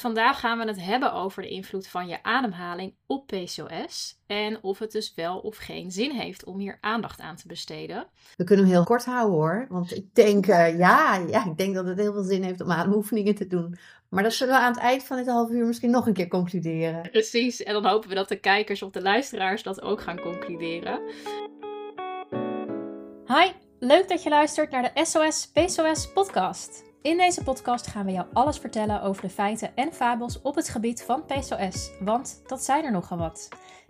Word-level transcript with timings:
Vandaag 0.00 0.40
gaan 0.40 0.58
we 0.58 0.64
het 0.64 0.84
hebben 0.84 1.12
over 1.12 1.42
de 1.42 1.48
invloed 1.48 1.86
van 1.86 2.08
je 2.08 2.22
ademhaling 2.22 2.94
op 3.06 3.26
PCOS 3.26 4.20
en 4.26 4.62
of 4.62 4.78
het 4.78 4.92
dus 4.92 5.14
wel 5.14 5.38
of 5.38 5.56
geen 5.56 5.90
zin 5.90 6.10
heeft 6.10 6.44
om 6.44 6.58
hier 6.58 6.78
aandacht 6.80 7.20
aan 7.20 7.36
te 7.36 7.46
besteden. 7.46 8.06
We 8.36 8.44
kunnen 8.44 8.64
hem 8.64 8.74
heel 8.74 8.84
kort 8.84 9.04
houden 9.04 9.38
hoor, 9.38 9.66
want 9.68 9.96
ik 9.96 10.14
denk, 10.14 10.46
uh, 10.46 10.78
ja, 10.78 11.16
ja, 11.16 11.46
ik 11.46 11.56
denk 11.56 11.74
dat 11.74 11.86
het 11.86 11.98
heel 11.98 12.12
veel 12.12 12.22
zin 12.22 12.42
heeft 12.42 12.60
om 12.60 12.70
ademoefeningen 12.70 13.34
te 13.34 13.46
doen. 13.46 13.76
Maar 14.08 14.22
dat 14.22 14.32
zullen 14.32 14.54
we 14.54 14.60
aan 14.60 14.72
het 14.72 14.80
eind 14.80 15.04
van 15.04 15.16
dit 15.16 15.26
half 15.26 15.50
uur 15.50 15.66
misschien 15.66 15.90
nog 15.90 16.06
een 16.06 16.12
keer 16.12 16.28
concluderen. 16.28 17.10
Precies, 17.10 17.62
en 17.62 17.72
dan 17.72 17.86
hopen 17.86 18.08
we 18.08 18.14
dat 18.14 18.28
de 18.28 18.40
kijkers 18.40 18.82
of 18.82 18.90
de 18.90 19.02
luisteraars 19.02 19.62
dat 19.62 19.82
ook 19.82 20.00
gaan 20.00 20.20
concluderen. 20.20 21.00
Hi, 23.26 23.50
leuk 23.78 24.08
dat 24.08 24.22
je 24.22 24.28
luistert 24.28 24.70
naar 24.70 24.92
de 24.94 25.04
SOS 25.04 25.50
PCOS 25.52 26.12
podcast. 26.12 26.89
In 27.02 27.16
deze 27.16 27.42
podcast 27.42 27.86
gaan 27.86 28.06
we 28.06 28.12
jou 28.12 28.26
alles 28.32 28.58
vertellen 28.58 29.02
over 29.02 29.22
de 29.22 29.28
feiten 29.28 29.76
en 29.76 29.92
fabels 29.92 30.42
op 30.42 30.54
het 30.54 30.68
gebied 30.68 31.02
van 31.02 31.24
PCOS, 31.24 31.90
want 32.00 32.42
dat 32.46 32.64
zijn 32.64 32.84
er 32.84 32.92
nogal 32.92 33.18
wat. 33.18 33.48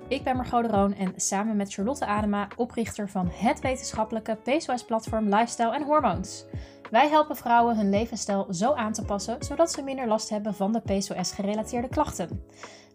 Ik 0.08 0.24
ben 0.24 0.36
Margot 0.36 0.62
de 0.62 0.68
Roon 0.68 0.94
en 0.94 1.12
samen 1.16 1.56
met 1.56 1.72
Charlotte 1.72 2.06
Adema, 2.06 2.48
oprichter 2.56 3.08
van 3.08 3.30
het 3.32 3.60
wetenschappelijke 3.60 4.34
PCOS-platform 4.34 5.24
Lifestyle 5.24 5.74
en 5.74 5.82
Hormoons. 5.82 6.44
Wij 6.90 7.08
helpen 7.08 7.36
vrouwen 7.36 7.76
hun 7.76 7.90
levensstijl 7.90 8.46
zo 8.50 8.72
aan 8.72 8.92
te 8.92 9.04
passen, 9.04 9.36
zodat 9.44 9.72
ze 9.72 9.82
minder 9.82 10.06
last 10.06 10.28
hebben 10.28 10.54
van 10.54 10.72
de 10.72 10.80
PCOS-gerelateerde 10.80 11.88
klachten. 11.88 12.44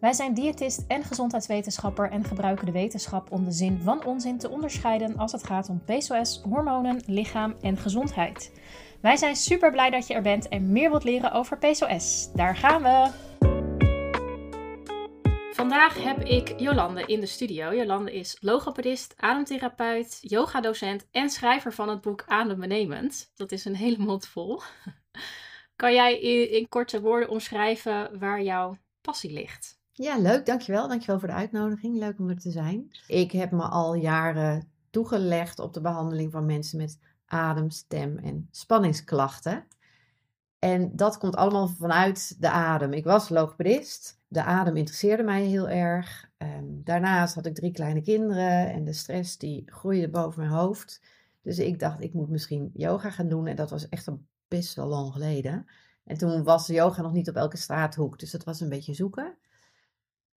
Wij 0.05 0.13
zijn 0.13 0.33
diëtist 0.33 0.85
en 0.87 1.03
gezondheidswetenschapper 1.03 2.09
en 2.11 2.23
gebruiken 2.23 2.65
de 2.65 2.71
wetenschap 2.71 3.31
om 3.31 3.45
de 3.45 3.51
zin 3.51 3.81
van 3.83 4.05
onzin 4.05 4.37
te 4.37 4.49
onderscheiden 4.49 5.17
als 5.17 5.31
het 5.31 5.43
gaat 5.43 5.69
om 5.69 5.83
PCOS, 5.83 6.41
hormonen, 6.41 7.03
lichaam 7.05 7.55
en 7.61 7.77
gezondheid. 7.77 8.51
Wij 9.01 9.15
zijn 9.17 9.35
super 9.35 9.71
blij 9.71 9.89
dat 9.89 10.07
je 10.07 10.13
er 10.13 10.21
bent 10.21 10.47
en 10.47 10.71
meer 10.71 10.89
wilt 10.89 11.03
leren 11.03 11.31
over 11.31 11.57
PCOS. 11.57 12.31
Daar 12.33 12.55
gaan 12.55 12.81
we! 12.81 13.11
Vandaag 15.51 16.03
heb 16.03 16.23
ik 16.23 16.59
Jolande 16.59 17.05
in 17.05 17.19
de 17.19 17.25
studio. 17.25 17.73
Jolande 17.73 18.13
is 18.13 18.37
logopedist, 18.39 19.13
ademtherapeut, 19.17 20.17
yogadocent 20.21 21.07
en 21.11 21.29
schrijver 21.29 21.73
van 21.73 21.89
het 21.89 22.01
boek 22.01 22.23
Adembenemend. 22.27 23.31
Dat 23.35 23.51
is 23.51 23.65
een 23.65 23.75
hele 23.75 23.97
mond 23.97 24.27
vol. 24.27 24.61
Kan 25.75 25.93
jij 25.93 26.19
in, 26.19 26.67
korte 26.69 27.01
woorden 27.01 27.29
omschrijven 27.29 28.19
waar 28.19 28.41
jouw 28.41 28.77
passie 29.01 29.31
ligt? 29.31 29.74
Ja, 29.97 30.17
leuk. 30.17 30.45
Dankjewel. 30.45 30.87
Dankjewel 30.87 31.19
voor 31.19 31.27
de 31.27 31.33
uitnodiging. 31.33 31.97
Leuk 31.97 32.19
om 32.19 32.29
er 32.29 32.39
te 32.39 32.51
zijn. 32.51 32.91
Ik 33.07 33.31
heb 33.31 33.51
me 33.51 33.63
al 33.63 33.93
jaren 33.93 34.67
toegelegd 34.89 35.59
op 35.59 35.73
de 35.73 35.81
behandeling 35.81 36.31
van 36.31 36.45
mensen 36.45 36.77
met 36.77 36.99
adem, 37.25 37.69
stem 37.69 38.17
en 38.17 38.47
spanningsklachten. 38.51 39.65
En 40.59 40.95
dat 40.95 41.17
komt 41.17 41.35
allemaal 41.35 41.67
vanuit 41.67 42.41
de 42.41 42.49
adem. 42.49 42.93
Ik 42.93 43.03
was 43.03 43.29
logopedist. 43.29 44.19
De 44.27 44.43
adem 44.43 44.75
interesseerde 44.75 45.23
mij 45.23 45.43
heel 45.43 45.69
erg. 45.69 46.29
Um, 46.37 46.81
daarnaast 46.83 47.35
had 47.35 47.45
ik 47.45 47.55
drie 47.55 47.71
kleine 47.71 48.01
kinderen 48.01 48.71
en 48.71 48.85
de 48.85 48.93
stress 48.93 49.37
die 49.37 49.63
groeide 49.65 50.09
boven 50.09 50.39
mijn 50.39 50.53
hoofd. 50.53 51.01
Dus 51.41 51.59
ik 51.59 51.79
dacht, 51.79 52.01
ik 52.01 52.13
moet 52.13 52.29
misschien 52.29 52.71
yoga 52.73 53.09
gaan 53.09 53.27
doen. 53.27 53.47
En 53.47 53.55
dat 53.55 53.69
was 53.69 53.89
echt 53.89 54.07
al 54.07 54.21
best 54.47 54.75
wel 54.75 54.87
lang 54.87 55.13
geleden. 55.13 55.65
En 56.03 56.17
toen 56.17 56.43
was 56.43 56.67
yoga 56.67 57.01
nog 57.01 57.13
niet 57.13 57.29
op 57.29 57.35
elke 57.35 57.57
straathoek. 57.57 58.19
Dus 58.19 58.31
dat 58.31 58.43
was 58.43 58.59
een 58.59 58.69
beetje 58.69 58.93
zoeken. 58.93 59.37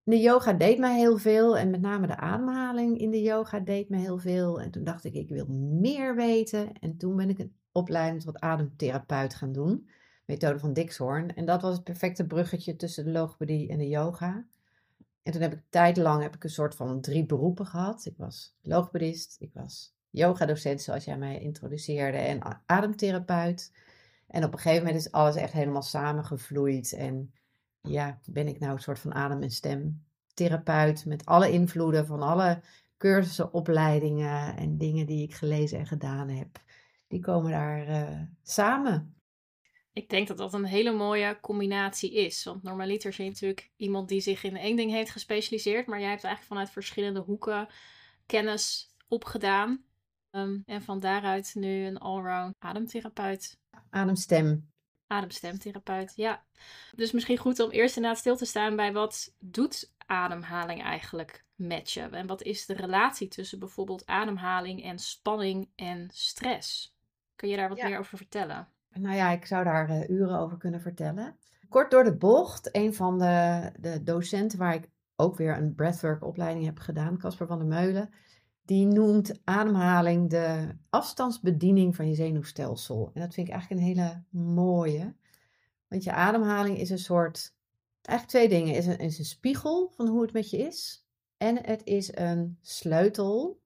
De 0.08 0.20
yoga 0.20 0.52
deed 0.52 0.78
mij 0.78 0.96
heel 0.98 1.18
veel 1.18 1.58
en 1.58 1.70
met 1.70 1.80
name 1.80 2.06
de 2.06 2.16
ademhaling 2.16 2.98
in 2.98 3.10
de 3.10 3.22
yoga 3.22 3.60
deed 3.60 3.88
me 3.88 3.96
heel 3.96 4.18
veel. 4.18 4.60
En 4.60 4.70
toen 4.70 4.84
dacht 4.84 5.04
ik, 5.04 5.14
ik 5.14 5.28
wil 5.28 5.46
meer 5.80 6.14
weten. 6.14 6.72
En 6.72 6.96
toen 6.96 7.16
ben 7.16 7.28
ik 7.28 7.38
een 7.38 7.56
opleiding 7.72 8.22
tot 8.22 8.40
ademtherapeut 8.40 9.34
gaan 9.34 9.52
doen. 9.52 9.88
Methode 10.24 10.58
van 10.58 10.72
Dixhoorn. 10.72 11.34
En 11.34 11.46
dat 11.46 11.62
was 11.62 11.74
het 11.74 11.84
perfecte 11.84 12.26
bruggetje 12.26 12.76
tussen 12.76 13.04
de 13.04 13.10
logopedie 13.10 13.68
en 13.68 13.78
de 13.78 13.88
yoga. 13.88 14.46
En 15.22 15.32
toen 15.32 15.40
heb 15.40 15.52
ik 15.52 15.62
tijdlang 15.68 16.22
heb 16.22 16.34
ik 16.34 16.44
een 16.44 16.50
soort 16.50 16.74
van 16.74 17.00
drie 17.00 17.26
beroepen 17.26 17.66
gehad. 17.66 18.04
Ik 18.04 18.16
was 18.16 18.56
logopedist, 18.62 19.36
ik 19.38 19.50
was 19.52 19.94
yogadocent 20.10 20.82
zoals 20.82 21.04
jij 21.04 21.18
mij 21.18 21.40
introduceerde 21.40 22.18
en 22.18 22.62
ademtherapeut. 22.66 23.72
En 24.26 24.44
op 24.44 24.52
een 24.52 24.58
gegeven 24.58 24.84
moment 24.84 25.04
is 25.04 25.12
alles 25.12 25.36
echt 25.36 25.52
helemaal 25.52 25.82
samengevloeid 25.82 26.92
en 26.92 27.32
ja, 27.86 28.18
ben 28.30 28.48
ik 28.48 28.58
nou 28.58 28.72
een 28.72 28.82
soort 28.82 28.98
van 28.98 29.14
adem- 29.14 29.42
en 29.42 29.50
stemtherapeut 29.50 31.04
met 31.04 31.24
alle 31.26 31.50
invloeden 31.50 32.06
van 32.06 32.22
alle 32.22 32.62
cursussen, 32.98 33.52
opleidingen 33.52 34.56
en 34.56 34.78
dingen 34.78 35.06
die 35.06 35.22
ik 35.22 35.34
gelezen 35.34 35.78
en 35.78 35.86
gedaan 35.86 36.28
heb. 36.28 36.60
Die 37.08 37.20
komen 37.20 37.50
daar 37.50 37.88
uh, 37.88 38.20
samen. 38.42 39.14
Ik 39.92 40.08
denk 40.08 40.28
dat 40.28 40.38
dat 40.38 40.54
een 40.54 40.64
hele 40.64 40.92
mooie 40.92 41.38
combinatie 41.40 42.14
is. 42.14 42.44
Want 42.44 42.62
normaliter 42.62 43.12
zie 43.12 43.24
je 43.24 43.30
natuurlijk 43.30 43.70
iemand 43.76 44.08
die 44.08 44.20
zich 44.20 44.44
in 44.44 44.56
één 44.56 44.76
ding 44.76 44.90
heeft 44.90 45.10
gespecialiseerd. 45.10 45.86
Maar 45.86 46.00
jij 46.00 46.10
hebt 46.10 46.24
eigenlijk 46.24 46.54
vanuit 46.54 46.70
verschillende 46.70 47.20
hoeken 47.20 47.68
kennis 48.26 48.94
opgedaan. 49.08 49.84
Um, 50.30 50.62
en 50.66 50.82
van 50.82 51.00
daaruit 51.00 51.54
nu 51.54 51.84
een 51.84 51.98
allround 51.98 52.54
ademtherapeut. 52.58 53.58
Ademstem 53.90 54.68
Ademstemtherapeut, 55.06 56.12
ja. 56.16 56.44
Dus 56.94 57.12
misschien 57.12 57.38
goed 57.38 57.60
om 57.60 57.70
eerst 57.70 57.96
inderdaad 57.96 58.20
stil 58.20 58.36
te 58.36 58.44
staan 58.44 58.76
bij 58.76 58.92
wat 58.92 59.34
doet 59.38 59.92
ademhaling 60.06 60.82
eigenlijk 60.82 61.44
met 61.54 61.90
je? 61.90 62.00
En 62.00 62.26
wat 62.26 62.42
is 62.42 62.66
de 62.66 62.74
relatie 62.74 63.28
tussen 63.28 63.58
bijvoorbeeld 63.58 64.06
ademhaling 64.06 64.84
en 64.84 64.98
spanning 64.98 65.68
en 65.76 66.08
stress? 66.12 66.96
Kun 67.36 67.48
je 67.48 67.56
daar 67.56 67.68
wat 67.68 67.82
meer 67.82 67.98
over 67.98 68.16
vertellen? 68.16 68.68
Nou 68.92 69.16
ja, 69.16 69.30
ik 69.30 69.46
zou 69.46 69.64
daar 69.64 69.90
uh, 69.90 70.08
uren 70.08 70.38
over 70.38 70.58
kunnen 70.58 70.80
vertellen. 70.80 71.36
Kort 71.68 71.90
door 71.90 72.04
de 72.04 72.16
bocht, 72.16 72.76
een 72.76 72.94
van 72.94 73.18
de, 73.18 73.70
de 73.80 74.02
docenten 74.02 74.58
waar 74.58 74.74
ik 74.74 74.90
ook 75.16 75.36
weer 75.36 75.56
een 75.56 75.74
breathwork 75.74 76.24
opleiding 76.24 76.64
heb 76.64 76.78
gedaan, 76.78 77.18
Casper 77.18 77.46
van 77.46 77.58
der 77.58 77.66
Meulen, 77.66 78.10
die 78.66 78.86
noemt 78.86 79.40
ademhaling 79.44 80.30
de 80.30 80.76
afstandsbediening 80.90 81.96
van 81.96 82.08
je 82.08 82.14
zenuwstelsel. 82.14 83.10
En 83.14 83.20
dat 83.20 83.34
vind 83.34 83.46
ik 83.46 83.52
eigenlijk 83.52 83.82
een 83.82 83.86
hele 83.86 84.22
mooie. 84.30 85.14
Want 85.88 86.04
je 86.04 86.12
ademhaling 86.12 86.78
is 86.78 86.90
een 86.90 86.98
soort, 86.98 87.54
eigenlijk 88.02 88.38
twee 88.38 88.60
dingen. 88.60 88.74
Is 88.74 88.86
een, 88.86 88.98
is 88.98 89.18
een 89.18 89.24
spiegel 89.24 89.92
van 89.94 90.08
hoe 90.08 90.22
het 90.22 90.32
met 90.32 90.50
je 90.50 90.56
is. 90.58 91.06
En 91.36 91.66
het 91.66 91.84
is 91.84 92.16
een 92.16 92.58
sleutel 92.62 93.60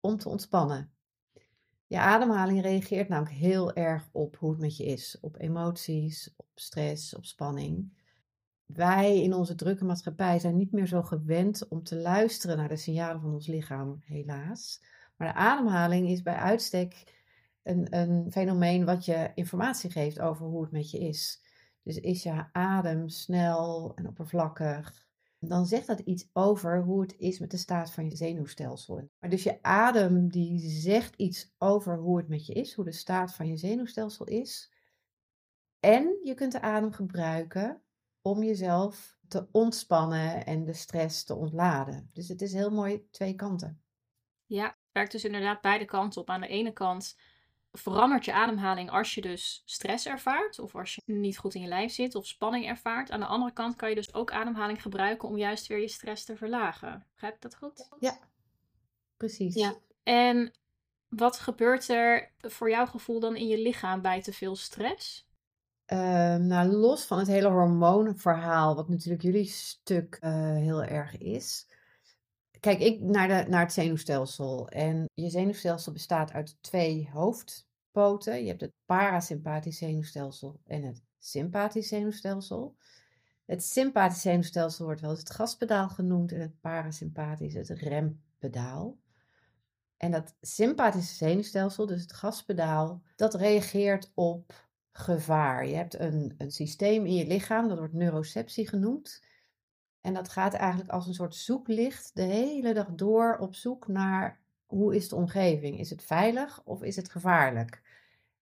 om 0.00 0.16
te 0.16 0.28
ontspannen. 0.28 0.92
Je 1.86 1.98
ademhaling 1.98 2.62
reageert 2.62 3.08
namelijk 3.08 3.36
heel 3.36 3.72
erg 3.72 4.08
op 4.12 4.36
hoe 4.36 4.50
het 4.50 4.60
met 4.60 4.76
je 4.76 4.84
is. 4.84 5.18
Op 5.20 5.40
emoties, 5.40 6.32
op 6.36 6.46
stress, 6.54 7.16
op 7.16 7.24
spanning 7.24 7.92
wij 8.72 9.22
in 9.22 9.34
onze 9.34 9.54
drukke 9.54 9.84
maatschappij 9.84 10.38
zijn 10.38 10.56
niet 10.56 10.72
meer 10.72 10.86
zo 10.86 11.02
gewend 11.02 11.68
om 11.68 11.82
te 11.82 11.96
luisteren 11.96 12.56
naar 12.56 12.68
de 12.68 12.76
signalen 12.76 13.20
van 13.20 13.32
ons 13.32 13.46
lichaam, 13.46 14.00
helaas. 14.04 14.82
Maar 15.16 15.28
de 15.28 15.38
ademhaling 15.38 16.08
is 16.08 16.22
bij 16.22 16.34
uitstek 16.34 17.18
een, 17.62 17.96
een 17.96 18.32
fenomeen 18.32 18.84
wat 18.84 19.04
je 19.04 19.30
informatie 19.34 19.90
geeft 19.90 20.20
over 20.20 20.46
hoe 20.46 20.62
het 20.62 20.72
met 20.72 20.90
je 20.90 20.98
is. 20.98 21.42
Dus 21.82 22.00
is 22.00 22.22
je 22.22 22.44
adem 22.52 23.08
snel 23.08 23.92
en 23.94 24.06
oppervlakkig, 24.06 25.06
dan 25.38 25.66
zegt 25.66 25.86
dat 25.86 25.98
iets 25.98 26.28
over 26.32 26.82
hoe 26.82 27.00
het 27.00 27.14
is 27.18 27.38
met 27.38 27.50
de 27.50 27.56
staat 27.56 27.92
van 27.92 28.04
je 28.04 28.16
zenuwstelsel. 28.16 29.10
Maar 29.18 29.30
dus 29.30 29.42
je 29.42 29.62
adem 29.62 30.28
die 30.28 30.58
zegt 30.58 31.14
iets 31.16 31.54
over 31.58 31.96
hoe 31.96 32.16
het 32.16 32.28
met 32.28 32.46
je 32.46 32.52
is, 32.52 32.74
hoe 32.74 32.84
de 32.84 32.92
staat 32.92 33.34
van 33.34 33.48
je 33.48 33.56
zenuwstelsel 33.56 34.26
is. 34.26 34.72
En 35.80 36.18
je 36.22 36.34
kunt 36.34 36.52
de 36.52 36.60
adem 36.60 36.92
gebruiken 36.92 37.82
om 38.30 38.42
jezelf 38.42 39.18
te 39.28 39.48
ontspannen 39.52 40.46
en 40.46 40.64
de 40.64 40.72
stress 40.72 41.24
te 41.24 41.34
ontladen. 41.34 42.10
Dus 42.12 42.28
het 42.28 42.42
is 42.42 42.52
heel 42.52 42.70
mooi 42.70 43.06
twee 43.10 43.34
kanten. 43.34 43.82
Ja, 44.46 44.64
het 44.64 44.76
werkt 44.92 45.12
dus 45.12 45.24
inderdaad 45.24 45.60
beide 45.60 45.84
kanten 45.84 46.20
op. 46.20 46.30
Aan 46.30 46.40
de 46.40 46.46
ene 46.46 46.72
kant 46.72 47.16
verandert 47.72 48.24
je 48.24 48.32
ademhaling 48.32 48.90
als 48.90 49.14
je 49.14 49.20
dus 49.20 49.62
stress 49.64 50.06
ervaart 50.06 50.58
of 50.58 50.74
als 50.74 50.94
je 50.94 51.02
niet 51.04 51.38
goed 51.38 51.54
in 51.54 51.60
je 51.60 51.68
lijf 51.68 51.92
zit 51.92 52.14
of 52.14 52.26
spanning 52.26 52.66
ervaart. 52.66 53.10
Aan 53.10 53.20
de 53.20 53.26
andere 53.26 53.52
kant 53.52 53.76
kan 53.76 53.88
je 53.88 53.94
dus 53.94 54.14
ook 54.14 54.32
ademhaling 54.32 54.82
gebruiken 54.82 55.28
om 55.28 55.36
juist 55.36 55.66
weer 55.66 55.80
je 55.80 55.88
stress 55.88 56.24
te 56.24 56.36
verlagen. 56.36 57.06
Begrijp 57.12 57.34
ik 57.34 57.40
dat 57.40 57.56
goed? 57.56 57.88
Ja, 57.98 58.18
precies. 59.16 59.54
Ja. 59.54 59.74
En 60.02 60.52
wat 61.08 61.38
gebeurt 61.38 61.88
er 61.88 62.32
voor 62.38 62.70
jouw 62.70 62.86
gevoel 62.86 63.20
dan 63.20 63.36
in 63.36 63.46
je 63.46 63.58
lichaam 63.58 64.02
bij 64.02 64.22
te 64.22 64.32
veel 64.32 64.56
stress? 64.56 65.28
Ehm, 65.90 66.46
nou, 66.46 66.68
los 66.68 67.04
van 67.04 67.18
het 67.18 67.26
hele 67.26 67.48
hormoonverhaal, 67.48 68.74
wat 68.74 68.88
natuurlijk 68.88 69.22
jullie 69.22 69.44
stuk 69.44 70.18
uh, 70.20 70.30
heel 70.56 70.84
erg 70.84 71.18
is. 71.18 71.66
Kijk 72.60 72.80
ik 72.80 73.00
naar, 73.00 73.28
de, 73.28 73.50
naar 73.50 73.60
het 73.60 73.72
zenuwstelsel. 73.72 74.68
En 74.68 75.04
je 75.14 75.30
zenuwstelsel 75.30 75.92
bestaat 75.92 76.32
uit 76.32 76.56
twee 76.60 77.08
hoofdpoten. 77.12 78.40
Je 78.42 78.48
hebt 78.48 78.60
het 78.60 78.72
parasympathisch 78.84 79.78
zenuwstelsel 79.78 80.60
en 80.66 80.82
het 80.82 81.02
sympathisch 81.18 81.88
zenuwstelsel. 81.88 82.76
Het 83.44 83.64
sympathisch 83.64 84.20
zenuwstelsel 84.20 84.84
wordt 84.84 85.00
wel 85.00 85.10
eens 85.10 85.18
het 85.18 85.30
gaspedaal 85.30 85.88
genoemd 85.88 86.32
en 86.32 86.40
het 86.40 86.60
parasympathisch 86.60 87.54
het 87.54 87.68
rempedaal. 87.68 88.98
En 89.96 90.10
dat 90.10 90.34
sympathische 90.40 91.14
zenuwstelsel, 91.14 91.86
dus 91.86 92.00
het 92.00 92.12
gaspedaal, 92.12 93.02
dat 93.16 93.34
reageert 93.34 94.10
op 94.14 94.68
gevaar. 95.00 95.66
Je 95.66 95.74
hebt 95.74 95.98
een, 95.98 96.34
een 96.38 96.50
systeem 96.50 97.06
in 97.06 97.14
je 97.14 97.26
lichaam, 97.26 97.68
dat 97.68 97.78
wordt 97.78 97.92
neuroceptie 97.92 98.68
genoemd. 98.68 99.22
En 100.00 100.14
dat 100.14 100.28
gaat 100.28 100.54
eigenlijk 100.54 100.90
als 100.90 101.06
een 101.06 101.14
soort 101.14 101.34
zoeklicht 101.34 102.10
de 102.14 102.22
hele 102.22 102.74
dag 102.74 102.86
door 102.94 103.36
op 103.40 103.54
zoek 103.54 103.88
naar 103.88 104.40
hoe 104.66 104.94
is 104.94 105.08
de 105.08 105.16
omgeving? 105.16 105.78
Is 105.78 105.90
het 105.90 106.02
veilig 106.02 106.62
of 106.64 106.82
is 106.82 106.96
het 106.96 107.10
gevaarlijk? 107.10 107.82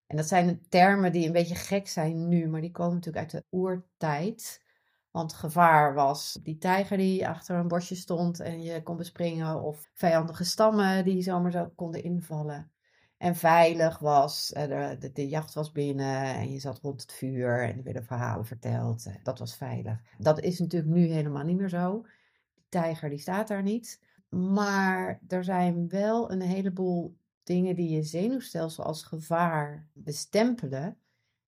En 0.07 0.17
dat 0.17 0.27
zijn 0.27 0.65
termen 0.69 1.11
die 1.11 1.25
een 1.25 1.31
beetje 1.31 1.55
gek 1.55 1.87
zijn 1.87 2.27
nu, 2.27 2.47
maar 2.47 2.61
die 2.61 2.71
komen 2.71 2.93
natuurlijk 2.93 3.23
uit 3.23 3.31
de 3.31 3.57
oertijd. 3.57 4.63
Want 5.11 5.33
gevaar 5.33 5.93
was 5.93 6.39
die 6.43 6.57
tijger 6.57 6.97
die 6.97 7.27
achter 7.27 7.55
een 7.55 7.67
bosje 7.67 7.95
stond 7.95 8.39
en 8.39 8.61
je 8.61 8.83
kon 8.83 8.97
bespringen, 8.97 9.61
of 9.61 9.89
vijandige 9.93 10.43
stammen 10.43 11.03
die 11.03 11.21
zomaar 11.21 11.51
zo 11.51 11.71
konden 11.75 12.03
invallen. 12.03 12.71
En 13.19 13.35
veilig 13.35 13.99
was, 13.99 14.53
eh, 14.53 14.89
de, 14.99 15.11
de, 15.11 15.27
jacht 15.27 15.53
was 15.53 15.71
binnen 15.71 16.23
en 16.23 16.51
je 16.51 16.59
zat 16.59 16.79
rond 16.79 17.01
het 17.01 17.11
vuur 17.11 17.63
en 17.63 17.77
er 17.77 17.83
werden 17.83 18.03
verhalen 18.03 18.45
verteld. 18.45 19.05
Eh, 19.05 19.13
dat 19.23 19.39
was 19.39 19.55
veilig. 19.55 20.01
Dat 20.17 20.39
is 20.39 20.59
natuurlijk 20.59 20.93
nu 20.93 21.05
helemaal 21.05 21.43
niet 21.43 21.57
meer 21.57 21.69
zo. 21.69 22.05
Die 22.53 22.65
tijger 22.69 23.09
die 23.09 23.19
staat 23.19 23.47
daar 23.47 23.63
niet. 23.63 23.99
Maar 24.29 25.21
er 25.27 25.43
zijn 25.43 25.89
wel 25.89 26.31
een 26.31 26.41
heleboel 26.41 27.17
dingen 27.43 27.75
die 27.75 27.89
je 27.89 28.03
zenuwstelsel 28.03 28.83
als 28.83 29.03
gevaar 29.03 29.87
bestempelen. 29.93 30.97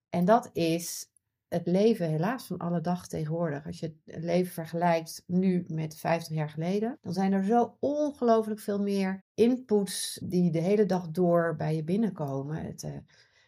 En 0.09 0.25
dat 0.25 0.50
is 0.53 1.10
het 1.53 1.68
leven 1.68 2.09
helaas 2.09 2.45
van 2.45 2.57
alle 2.57 2.81
dag 2.81 3.07
tegenwoordig. 3.07 3.65
Als 3.65 3.80
je 3.80 3.95
het 4.06 4.24
leven 4.24 4.53
vergelijkt 4.53 5.24
nu 5.27 5.65
met 5.68 5.95
50 5.95 6.36
jaar 6.36 6.50
geleden, 6.50 6.98
dan 7.01 7.13
zijn 7.13 7.33
er 7.33 7.44
zo 7.44 7.77
ongelooflijk 7.80 8.59
veel 8.59 8.80
meer 8.80 9.24
inputs 9.33 10.19
die 10.24 10.51
de 10.51 10.59
hele 10.59 10.86
dag 10.86 11.09
door 11.09 11.56
bij 11.56 11.75
je 11.75 11.83
binnenkomen. 11.83 12.65
Het, 12.65 12.83
uh, 12.83 12.92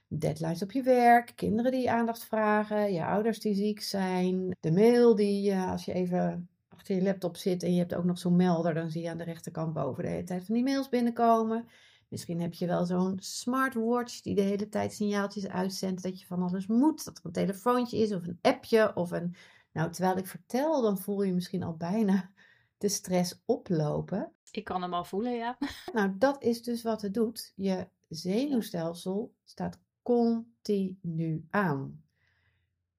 deadlines 0.08 0.64
op 0.64 0.72
je 0.72 0.84
werk, 0.84 1.32
kinderen 1.36 1.72
die 1.72 1.92
aandacht 1.92 2.24
vragen, 2.24 2.94
je 2.94 3.06
ouders 3.06 3.40
die 3.40 3.56
ziek 3.56 3.82
zijn, 3.82 4.58
de 4.60 4.72
mail 4.72 5.16
die 5.16 5.52
uh, 5.52 5.72
als 5.72 5.86
je 5.86 5.94
even 5.94 6.50
achter 6.68 6.96
je 6.96 7.02
laptop 7.02 7.36
zit 7.36 7.64
en 7.64 7.74
je 7.74 7.80
hebt 7.80 7.96
ook 7.96 8.04
nog 8.04 8.18
zo'n 8.18 8.36
melder, 8.36 8.74
dan 8.74 8.90
zie 8.90 9.02
je 9.02 9.10
aan 9.10 9.18
de 9.18 9.24
rechterkant 9.24 9.74
boven 9.74 10.04
de 10.04 10.10
hele 10.10 10.24
tijd 10.24 10.46
van 10.46 10.56
die 10.56 10.64
mails 10.64 10.90
binnenkomen. 10.90 11.68
Misschien 12.14 12.42
heb 12.42 12.54
je 12.54 12.66
wel 12.66 12.86
zo'n 12.86 13.18
smartwatch 13.20 14.22
die 14.22 14.36
de 14.36 14.42
hele 14.42 14.70
tijd 14.70 14.94
signaaltjes 14.94 15.48
uitzendt 15.48 16.04
dat 16.04 16.20
je 16.20 16.26
van 16.26 16.42
alles 16.42 16.68
moet. 16.68 17.06
Dat 17.06 17.18
er 17.18 17.26
een 17.26 17.32
telefoontje 17.32 17.98
is 17.98 18.14
of 18.14 18.28
een 18.28 18.40
appje 18.42 18.96
of 18.96 19.12
een... 19.12 19.36
Nou, 19.72 19.92
terwijl 19.92 20.18
ik 20.18 20.28
vertel, 20.28 20.82
dan 20.82 21.00
voel 21.00 21.24
je 21.24 21.34
misschien 21.34 21.64
al 21.64 21.76
bijna 21.76 22.32
de 22.78 22.90
stress 22.90 23.42
oplopen. 23.46 24.32
Ik 24.52 24.64
kan 24.64 24.82
hem 24.82 24.94
al 24.94 25.06
voelen, 25.06 25.34
ja. 25.34 25.58
Nou, 25.94 26.18
dat 26.18 26.44
is 26.44 26.64
dus 26.64 26.84
wat 26.84 27.02
het 27.02 27.14
doet. 27.14 27.54
Je 27.56 27.88
zenuwstelsel 28.10 29.34
staat 29.44 29.80
continu 30.02 31.48
aan. 31.50 32.04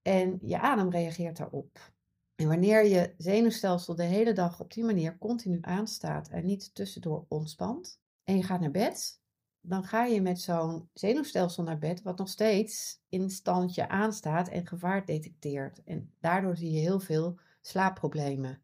En 0.02 0.38
je 0.42 0.60
adem 0.60 0.90
reageert 0.90 1.36
daarop. 1.36 1.92
En 2.34 2.48
wanneer 2.48 2.86
je 2.86 3.14
zenuwstelsel 3.18 3.94
de 3.94 4.02
hele 4.02 4.32
dag 4.32 4.60
op 4.60 4.72
die 4.72 4.84
manier 4.84 5.18
continu 5.18 5.58
aanstaat 5.60 6.28
en 6.28 6.44
niet 6.44 6.74
tussendoor 6.74 7.24
ontspant, 7.28 8.02
en 8.24 8.36
je 8.36 8.42
gaat 8.42 8.60
naar 8.60 8.70
bed, 8.70 9.20
dan 9.60 9.84
ga 9.84 10.04
je 10.04 10.20
met 10.20 10.40
zo'n 10.40 10.88
zenuwstelsel 10.92 11.62
naar 11.62 11.78
bed, 11.78 12.02
wat 12.02 12.18
nog 12.18 12.28
steeds 12.28 13.00
in 13.08 13.30
standje 13.30 13.88
aanstaat 13.88 14.48
en 14.48 14.66
gevaar 14.66 15.04
detecteert. 15.04 15.82
En 15.84 16.12
daardoor 16.20 16.56
zie 16.56 16.70
je 16.70 16.78
heel 16.78 17.00
veel 17.00 17.38
slaapproblemen. 17.60 18.62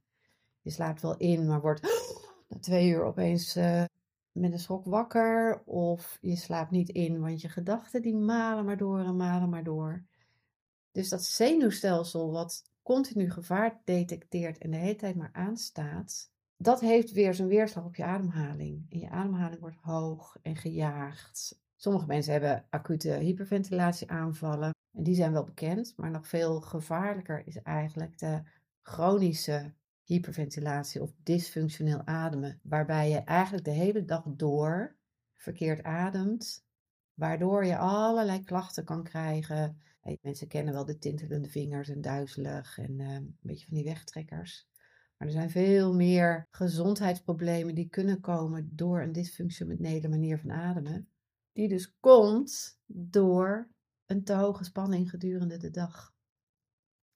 Je 0.60 0.70
slaapt 0.70 1.02
wel 1.02 1.16
in, 1.16 1.46
maar 1.46 1.60
wordt 1.60 1.82
na 2.48 2.58
twee 2.58 2.88
uur 2.88 3.04
opeens 3.04 3.56
uh, 3.56 3.84
met 4.32 4.52
een 4.52 4.58
schok 4.58 4.84
wakker. 4.84 5.62
Of 5.64 6.18
je 6.20 6.36
slaapt 6.36 6.70
niet 6.70 6.88
in, 6.88 7.20
want 7.20 7.40
je 7.40 7.48
gedachten 7.48 8.02
die 8.02 8.16
malen 8.16 8.64
maar 8.64 8.76
door 8.76 8.98
en 8.98 9.16
malen 9.16 9.48
maar 9.48 9.64
door. 9.64 10.04
Dus 10.92 11.08
dat 11.08 11.24
zenuwstelsel 11.24 12.30
wat 12.30 12.62
continu 12.82 13.30
gevaar 13.30 13.80
detecteert 13.84 14.58
en 14.58 14.70
de 14.70 14.76
hele 14.76 14.96
tijd 14.96 15.16
maar 15.16 15.30
aanstaat, 15.32 16.30
dat 16.62 16.80
heeft 16.80 17.12
weer 17.12 17.34
zijn 17.34 17.48
weerslag 17.48 17.84
op 17.84 17.96
je 17.96 18.04
ademhaling. 18.04 18.86
En 18.88 18.98
je 18.98 19.10
ademhaling 19.10 19.60
wordt 19.60 19.76
hoog 19.80 20.36
en 20.42 20.56
gejaagd. 20.56 21.60
Sommige 21.76 22.06
mensen 22.06 22.32
hebben 22.32 22.66
acute 22.70 23.10
hyperventilatieaanvallen. 23.10 24.74
En 24.92 25.02
die 25.02 25.14
zijn 25.14 25.32
wel 25.32 25.44
bekend, 25.44 25.92
maar 25.96 26.10
nog 26.10 26.26
veel 26.26 26.60
gevaarlijker 26.60 27.46
is 27.46 27.62
eigenlijk 27.62 28.18
de 28.18 28.42
chronische 28.82 29.72
hyperventilatie 30.04 31.02
of 31.02 31.12
dysfunctioneel 31.22 32.02
ademen. 32.04 32.60
Waarbij 32.62 33.10
je 33.10 33.18
eigenlijk 33.18 33.64
de 33.64 33.70
hele 33.70 34.04
dag 34.04 34.22
door 34.26 34.96
verkeerd 35.34 35.82
ademt, 35.82 36.64
waardoor 37.14 37.64
je 37.64 37.76
allerlei 37.76 38.44
klachten 38.44 38.84
kan 38.84 39.02
krijgen. 39.02 39.80
Mensen 40.20 40.48
kennen 40.48 40.74
wel 40.74 40.84
de 40.84 40.98
tintelende 40.98 41.48
vingers 41.48 41.88
en 41.88 42.00
duizelig 42.00 42.78
en 42.78 42.98
uh, 42.98 43.12
een 43.12 43.38
beetje 43.40 43.66
van 43.66 43.76
die 43.76 43.84
wegtrekkers. 43.84 44.69
Maar 45.20 45.28
er 45.28 45.34
zijn 45.34 45.50
veel 45.50 45.94
meer 45.94 46.46
gezondheidsproblemen 46.50 47.74
die 47.74 47.88
kunnen 47.88 48.20
komen 48.20 48.76
door 48.76 49.00
een 49.00 49.12
dysfunctionele 49.12 50.08
manier 50.08 50.38
van 50.38 50.52
ademen. 50.52 51.08
Die 51.52 51.68
dus 51.68 51.96
komt 51.98 52.80
door 52.86 53.68
een 54.06 54.24
te 54.24 54.32
hoge 54.32 54.64
spanning 54.64 55.10
gedurende 55.10 55.56
de 55.56 55.70
dag. 55.70 56.14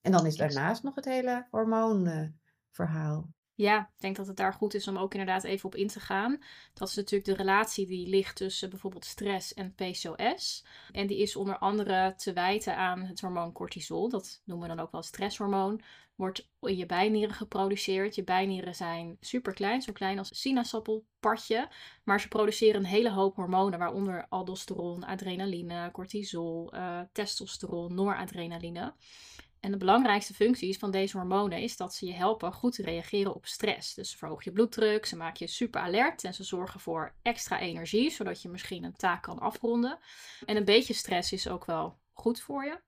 En 0.01 0.13
dan 0.13 0.27
is 0.27 0.37
daarnaast 0.37 0.83
nog 0.83 0.95
het 0.95 1.05
hele 1.05 1.47
hormoonverhaal. 1.51 3.34
Ja, 3.57 3.81
ik 3.81 4.01
denk 4.01 4.17
dat 4.17 4.27
het 4.27 4.37
daar 4.37 4.53
goed 4.53 4.75
is 4.75 4.89
om 4.89 4.97
ook 4.97 5.13
inderdaad 5.13 5.45
even 5.45 5.67
op 5.67 5.75
in 5.75 5.89
te 5.89 6.01
gaan. 6.01 6.39
Dat 6.73 6.89
is 6.89 6.95
natuurlijk 6.95 7.31
de 7.31 7.43
relatie 7.43 7.87
die 7.87 8.09
ligt 8.09 8.37
tussen 8.37 8.71
bijvoorbeeld 8.71 9.05
stress 9.05 9.55
en 9.55 9.75
PCOS. 9.75 10.65
En 10.93 11.07
die 11.07 11.19
is 11.19 11.37
onder 11.37 11.59
andere 11.59 12.15
te 12.17 12.33
wijten 12.33 12.77
aan 12.77 13.01
het 13.01 13.21
hormoon 13.21 13.53
cortisol. 13.53 14.09
Dat 14.09 14.43
noemen 14.45 14.69
we 14.69 14.75
dan 14.75 14.85
ook 14.85 14.93
wel 14.93 15.03
stresshormoon. 15.03 15.81
Wordt 16.15 16.49
in 16.61 16.77
je 16.77 16.87
bijnieren 16.87 17.35
geproduceerd. 17.35 18.15
Je 18.15 18.25
bijnieren 18.25 18.75
zijn 18.75 19.17
super 19.21 19.53
klein, 19.53 19.83
zo 19.83 19.93
klein 19.93 20.19
als 20.19 20.31
een 20.31 20.37
sinaasappelpartje. 20.37 21.69
Maar 22.05 22.21
ze 22.21 22.29
produceren 22.29 22.81
een 22.81 22.87
hele 22.87 23.11
hoop 23.11 23.35
hormonen, 23.35 23.79
waaronder 23.79 24.27
aldosteron, 24.29 25.05
adrenaline, 25.05 25.91
cortisol, 25.93 26.75
uh, 26.75 27.01
testosteron, 27.13 27.95
noradrenaline. 27.95 28.95
En 29.65 29.71
de 29.71 29.77
belangrijkste 29.77 30.35
functies 30.35 30.79
van 30.79 30.91
deze 30.91 31.17
hormonen 31.17 31.59
is 31.59 31.77
dat 31.77 31.95
ze 31.95 32.07
je 32.07 32.13
helpen 32.13 32.53
goed 32.53 32.75
te 32.75 32.83
reageren 32.83 33.35
op 33.35 33.47
stress. 33.47 33.95
Dus 33.95 34.11
ze 34.11 34.17
verhogen 34.17 34.43
je 34.45 34.53
bloeddruk, 34.53 35.07
ze 35.07 35.17
maken 35.17 35.47
je 35.47 35.53
super 35.53 35.81
alert 35.81 36.25
en 36.25 36.35
ze 36.35 36.45
zorgen 36.45 36.81
voor 36.81 37.15
extra 37.23 37.59
energie, 37.59 38.11
zodat 38.11 38.43
je 38.43 38.49
misschien 38.49 38.85
een 38.85 38.97
taak 38.97 39.23
kan 39.23 39.39
afronden. 39.39 39.99
En 40.45 40.57
een 40.57 40.65
beetje 40.65 40.95
stress 40.95 41.33
is 41.33 41.49
ook 41.49 41.65
wel 41.65 41.99
goed 42.13 42.41
voor 42.41 42.65
je. 42.65 42.81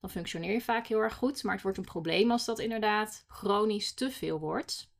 Dan 0.00 0.10
functioneer 0.10 0.52
je 0.52 0.60
vaak 0.60 0.86
heel 0.86 0.98
erg 0.98 1.14
goed, 1.14 1.42
maar 1.42 1.54
het 1.54 1.62
wordt 1.62 1.78
een 1.78 1.84
probleem 1.84 2.30
als 2.30 2.44
dat 2.44 2.58
inderdaad 2.58 3.24
chronisch 3.28 3.94
te 3.94 4.10
veel 4.10 4.38
wordt. 4.38 4.92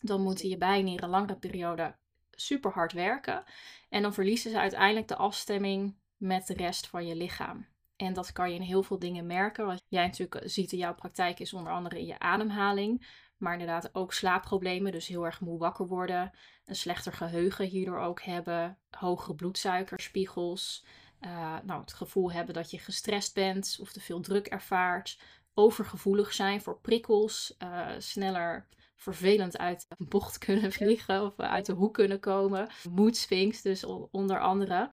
Dan 0.00 0.22
moeten 0.22 0.48
je 0.48 0.58
bijnieren 0.58 1.08
langere 1.08 1.36
periode 1.36 1.94
super 2.30 2.70
hard 2.70 2.92
werken 2.92 3.44
en 3.88 4.02
dan 4.02 4.14
verliezen 4.14 4.50
ze 4.50 4.58
uiteindelijk 4.58 5.08
de 5.08 5.16
afstemming 5.16 5.96
met 6.16 6.46
de 6.46 6.54
rest 6.54 6.86
van 6.86 7.06
je 7.06 7.16
lichaam. 7.16 7.71
En 8.02 8.12
dat 8.12 8.32
kan 8.32 8.50
je 8.50 8.54
in 8.54 8.62
heel 8.62 8.82
veel 8.82 8.98
dingen 8.98 9.26
merken. 9.26 9.66
Wat 9.66 9.82
jij 9.88 10.06
natuurlijk 10.06 10.42
ziet 10.44 10.72
in 10.72 10.78
jouw 10.78 10.94
praktijk 10.94 11.40
is 11.40 11.52
onder 11.52 11.72
andere 11.72 11.98
in 11.98 12.06
je 12.06 12.18
ademhaling. 12.18 13.06
Maar 13.36 13.52
inderdaad 13.52 13.94
ook 13.94 14.12
slaapproblemen, 14.12 14.92
dus 14.92 15.06
heel 15.06 15.24
erg 15.24 15.40
moe 15.40 15.58
wakker 15.58 15.86
worden. 15.86 16.32
Een 16.64 16.76
slechter 16.76 17.12
geheugen 17.12 17.66
hierdoor 17.66 17.98
ook 17.98 18.22
hebben. 18.22 18.78
Hogere 18.90 19.34
bloedsuikerspiegels. 19.34 20.84
Uh, 21.20 21.56
nou, 21.64 21.80
het 21.80 21.92
gevoel 21.92 22.32
hebben 22.32 22.54
dat 22.54 22.70
je 22.70 22.78
gestrest 22.78 23.34
bent 23.34 23.78
of 23.80 23.92
te 23.92 24.00
veel 24.00 24.20
druk 24.20 24.46
ervaart. 24.46 25.20
Overgevoelig 25.54 26.32
zijn 26.32 26.60
voor 26.60 26.80
prikkels. 26.80 27.54
Uh, 27.58 27.88
sneller 27.98 28.66
vervelend 28.96 29.58
uit 29.58 29.86
de 29.88 30.04
bocht 30.08 30.38
kunnen 30.38 30.72
vliegen 30.72 31.22
of 31.22 31.38
uit 31.40 31.66
de 31.66 31.72
hoek 31.72 31.94
kunnen 31.94 32.20
komen. 32.20 32.70
Mood 32.90 33.16
swings 33.16 33.62
dus 33.62 33.84
onder 34.10 34.40
andere. 34.40 34.92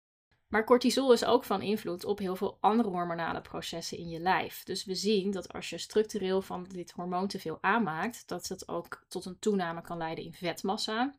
Maar 0.48 0.64
cortisol 0.64 1.12
is 1.12 1.24
ook 1.24 1.44
van 1.44 1.62
invloed 1.62 2.04
op 2.04 2.18
heel 2.18 2.36
veel 2.36 2.58
andere 2.60 2.88
hormonale 2.88 3.40
processen 3.40 3.98
in 3.98 4.08
je 4.08 4.20
lijf. 4.20 4.62
Dus 4.62 4.84
we 4.84 4.94
zien 4.94 5.30
dat 5.30 5.52
als 5.52 5.70
je 5.70 5.78
structureel 5.78 6.42
van 6.42 6.64
dit 6.64 6.90
hormoon 6.90 7.28
te 7.28 7.38
veel 7.38 7.58
aanmaakt, 7.60 8.28
dat 8.28 8.48
het 8.48 8.68
ook 8.68 9.04
tot 9.08 9.24
een 9.24 9.38
toename 9.38 9.80
kan 9.80 9.96
leiden 9.96 10.24
in 10.24 10.32
vetmassa. 10.32 11.14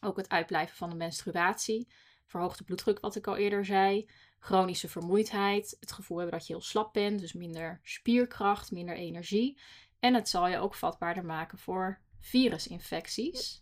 Ook 0.00 0.16
het 0.16 0.28
uitblijven 0.28 0.76
van 0.76 0.90
de 0.90 0.96
menstruatie, 0.96 1.88
verhoogde 2.26 2.64
bloeddruk, 2.64 3.00
wat 3.00 3.16
ik 3.16 3.26
al 3.26 3.36
eerder 3.36 3.64
zei, 3.64 4.08
chronische 4.38 4.88
vermoeidheid, 4.88 5.76
het 5.80 5.92
gevoel 5.92 6.18
hebben 6.18 6.38
dat 6.38 6.46
je 6.46 6.52
heel 6.52 6.62
slap 6.62 6.92
bent, 6.92 7.20
dus 7.20 7.32
minder 7.32 7.80
spierkracht, 7.82 8.70
minder 8.70 8.96
energie. 8.96 9.58
En 9.98 10.14
het 10.14 10.28
zal 10.28 10.48
je 10.48 10.58
ook 10.58 10.74
vatbaarder 10.74 11.24
maken 11.24 11.58
voor 11.58 12.00
virusinfecties. 12.20 13.61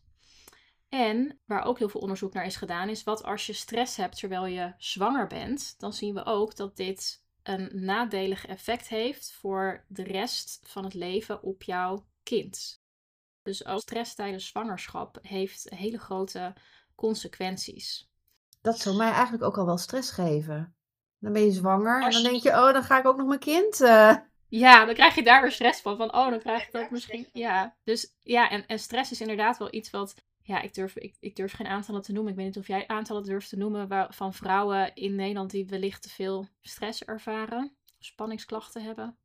En 0.90 1.40
waar 1.47 1.64
ook 1.64 1.78
heel 1.78 1.88
veel 1.88 2.00
onderzoek 2.00 2.32
naar 2.32 2.47
is 2.47 2.56
gedaan, 2.56 2.88
is 2.88 3.04
wat 3.04 3.23
als 3.23 3.47
je 3.47 3.52
stress 3.52 3.97
hebt 3.97 4.18
terwijl 4.18 4.47
je 4.47 4.75
zwanger 4.78 5.26
bent, 5.26 5.75
dan 5.78 5.92
zien 5.92 6.14
we 6.14 6.25
ook 6.25 6.56
dat 6.56 6.76
dit 6.76 7.25
een 7.42 7.70
nadelig 7.73 8.47
effect 8.47 8.88
heeft 8.88 9.32
voor 9.32 9.85
de 9.88 10.02
rest 10.02 10.61
van 10.62 10.85
het 10.85 10.94
leven 10.94 11.42
op 11.42 11.62
jouw 11.62 12.06
kind. 12.23 12.82
Dus 13.42 13.66
ook 13.66 13.80
stress 13.80 14.14
tijdens 14.14 14.47
zwangerschap 14.47 15.18
heeft 15.23 15.66
hele 15.75 15.99
grote 15.99 16.54
consequenties. 16.94 18.09
Dat 18.61 18.78
zou 18.78 18.97
mij 18.97 19.11
eigenlijk 19.11 19.42
ook 19.42 19.59
al 19.59 19.66
wel 19.66 19.78
stress 19.78 20.11
geven. 20.11 20.75
Dan 21.18 21.32
ben 21.32 21.44
je 21.44 21.52
zwanger 21.52 22.02
en 22.02 22.11
dan 22.11 22.23
denk 22.23 22.42
je, 22.42 22.50
oh, 22.50 22.73
dan 22.73 22.82
ga 22.82 22.99
ik 22.99 23.06
ook 23.06 23.16
nog 23.16 23.26
mijn 23.26 23.40
kind. 23.40 23.80
Uh... 23.80 24.16
Ja, 24.49 24.85
dan 24.85 24.94
krijg 24.94 25.14
je 25.14 25.23
daar 25.23 25.42
weer 25.42 25.52
stress 25.52 25.80
van. 25.80 25.97
Van, 25.97 26.14
oh, 26.14 26.30
dan 26.30 26.38
krijg 26.38 26.66
ik 26.66 26.73
dat 26.73 26.90
misschien. 26.90 27.28
Ja, 27.32 27.76
dus 27.85 28.14
ja, 28.20 28.50
en, 28.50 28.66
en 28.66 28.78
stress 28.78 29.11
is 29.11 29.20
inderdaad 29.20 29.59
wel 29.59 29.75
iets 29.75 29.90
wat. 29.90 30.14
Ja, 30.50 30.61
ik 30.61 30.75
durf, 30.75 30.97
ik, 30.97 31.16
ik 31.21 31.37
durf 31.37 31.52
geen 31.52 31.66
aantallen 31.66 32.02
te 32.02 32.12
noemen. 32.12 32.30
Ik 32.33 32.38
weet 32.38 32.47
niet 32.47 32.59
of 32.59 32.66
jij 32.66 32.87
aantallen 32.87 33.23
durft 33.23 33.49
te 33.49 33.57
noemen 33.57 34.09
van 34.14 34.35
vrouwen 34.35 34.95
in 34.95 35.14
Nederland 35.14 35.50
die 35.50 35.66
wellicht 35.66 36.02
te 36.02 36.09
veel 36.09 36.47
stress 36.61 37.04
ervaren, 37.04 37.76
spanningsklachten 37.99 38.83
hebben. 38.83 39.16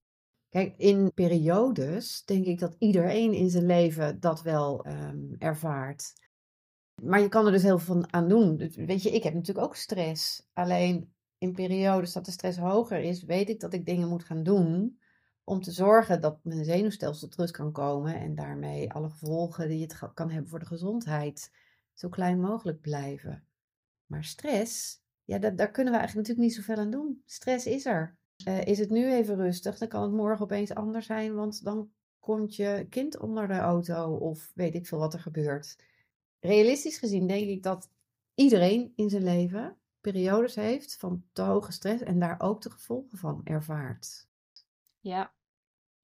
Kijk, 0.50 0.78
in 0.78 1.12
periodes 1.14 2.26
denk 2.26 2.46
ik 2.46 2.60
dat 2.60 2.76
iedereen 2.80 3.34
in 3.34 3.50
zijn 3.50 3.66
leven 3.66 4.20
dat 4.20 4.42
wel 4.42 4.88
um, 4.88 5.36
ervaart. 5.38 6.14
Maar 7.02 7.22
je 7.22 7.30
kan 7.30 7.46
er 7.46 7.52
dus 7.52 7.64
heel 7.64 7.80
veel 7.80 7.96
van 7.96 8.14
aan 8.14 8.28
doen. 8.28 8.58
Weet 8.76 9.04
je, 9.04 9.10
ik 9.12 9.24
heb 9.24 9.34
natuurlijk 9.34 9.68
ook 9.68 9.76
stress. 9.76 10.50
Alleen 10.54 11.14
in 11.38 11.54
periodes 11.54 12.14
dat 12.14 12.26
de 12.26 12.32
stress 12.32 12.58
hoger 12.58 13.00
is, 13.00 13.24
weet 13.24 13.50
ik 13.50 13.60
dat 13.60 13.74
ik 13.74 13.86
dingen 13.86 14.10
moet 14.10 14.24
gaan 14.24 14.44
doen 14.44 15.00
om 15.46 15.62
te 15.62 15.72
zorgen 15.72 16.22
dat 16.22 16.40
mijn 16.44 16.66
zenuwstelsel 16.66 17.28
terug 17.28 17.52
kan 17.52 17.72
komen 17.72 18.16
en 18.16 18.36
daarmee 18.36 18.92
alle 18.92 19.10
gevolgen 19.10 19.68
die 19.68 19.82
het 19.82 20.14
kan 20.14 20.30
hebben 20.30 20.50
voor 20.50 20.60
de 20.60 20.66
gezondheid 20.66 21.52
zo 21.94 22.10
klein 22.10 22.40
mogelijk 22.40 22.82
blijven. 22.82 23.48
Maar 24.06 24.24
stress, 24.24 25.02
ja, 25.24 25.38
daar, 25.38 25.56
daar 25.56 25.72
kunnen 25.72 25.94
we 25.94 26.00
eigenlijk 26.00 26.28
natuurlijk 26.28 26.56
niet 26.56 26.66
zoveel 26.66 26.84
aan 26.84 26.92
doen. 26.92 27.22
Stress 27.26 27.66
is 27.66 27.86
er. 27.86 28.18
Uh, 28.48 28.66
is 28.66 28.80
het 28.80 28.90
nu 28.90 29.12
even 29.12 29.36
rustig, 29.36 29.78
dan 29.78 29.88
kan 29.88 30.02
het 30.02 30.12
morgen 30.12 30.44
opeens 30.44 30.74
anders 30.74 31.06
zijn, 31.06 31.36
want 31.36 31.64
dan 31.64 31.92
komt 32.20 32.56
je 32.56 32.88
kind 32.90 33.20
onder 33.20 33.48
de 33.48 33.54
auto 33.54 34.16
of 34.16 34.52
weet 34.56 34.76
ik 34.76 34.88
veel 34.88 34.98
wat 34.98 35.14
er 35.14 35.20
gebeurt. 35.20 35.76
Realistisch 36.40 36.98
gezien 36.98 37.28
denk 37.28 37.48
ik 37.48 37.64
dat 37.64 37.90
iedereen 38.34 38.94
in 38.96 39.10
zijn 39.10 39.24
leven 39.24 39.78
periodes 40.02 40.56
heeft 40.56 40.96
van 40.96 41.24
te 41.34 41.42
hoge 41.42 41.72
stress 41.72 42.04
en 42.04 42.20
daar 42.20 42.40
ook 42.40 42.62
de 42.62 42.72
gevolgen 42.72 43.18
van 43.18 43.42
ervaart. 43.44 44.28
Ja, 45.00 45.35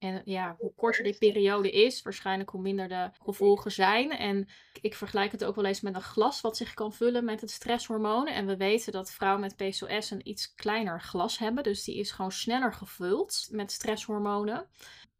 en 0.02 0.22
ja, 0.24 0.56
hoe 0.58 0.72
korter 0.74 1.04
die 1.04 1.18
periode 1.18 1.70
is, 1.70 2.02
waarschijnlijk 2.02 2.50
hoe 2.50 2.60
minder 2.60 2.88
de 2.88 3.10
gevolgen 3.24 3.72
zijn. 3.72 4.10
En 4.10 4.48
ik 4.80 4.94
vergelijk 4.94 5.32
het 5.32 5.44
ook 5.44 5.54
wel 5.54 5.64
eens 5.64 5.80
met 5.80 5.94
een 5.94 6.02
glas 6.02 6.40
wat 6.40 6.56
zich 6.56 6.74
kan 6.74 6.92
vullen 6.92 7.24
met 7.24 7.40
het 7.40 7.50
stresshormoon. 7.50 8.26
En 8.26 8.46
we 8.46 8.56
weten 8.56 8.92
dat 8.92 9.10
vrouwen 9.10 9.40
met 9.40 9.56
PCOS 9.56 10.10
een 10.10 10.28
iets 10.28 10.54
kleiner 10.54 11.00
glas 11.00 11.38
hebben. 11.38 11.62
Dus 11.62 11.84
die 11.84 11.98
is 11.98 12.10
gewoon 12.10 12.32
sneller 12.32 12.72
gevuld 12.72 13.48
met 13.50 13.72
stresshormonen. 13.72 14.66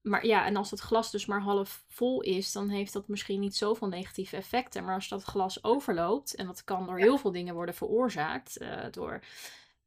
Maar 0.00 0.26
ja, 0.26 0.46
en 0.46 0.56
als 0.56 0.70
het 0.70 0.80
glas 0.80 1.10
dus 1.10 1.26
maar 1.26 1.40
half 1.40 1.84
vol 1.88 2.20
is, 2.20 2.52
dan 2.52 2.68
heeft 2.68 2.92
dat 2.92 3.08
misschien 3.08 3.40
niet 3.40 3.56
zoveel 3.56 3.88
negatieve 3.88 4.36
effecten. 4.36 4.84
Maar 4.84 4.94
als 4.94 5.08
dat 5.08 5.22
glas 5.22 5.64
overloopt, 5.64 6.34
en 6.34 6.46
dat 6.46 6.64
kan 6.64 6.86
door 6.86 6.98
heel 6.98 7.18
veel 7.18 7.32
dingen 7.32 7.54
worden 7.54 7.74
veroorzaakt, 7.74 8.60
uh, 8.62 8.84
door 8.90 9.22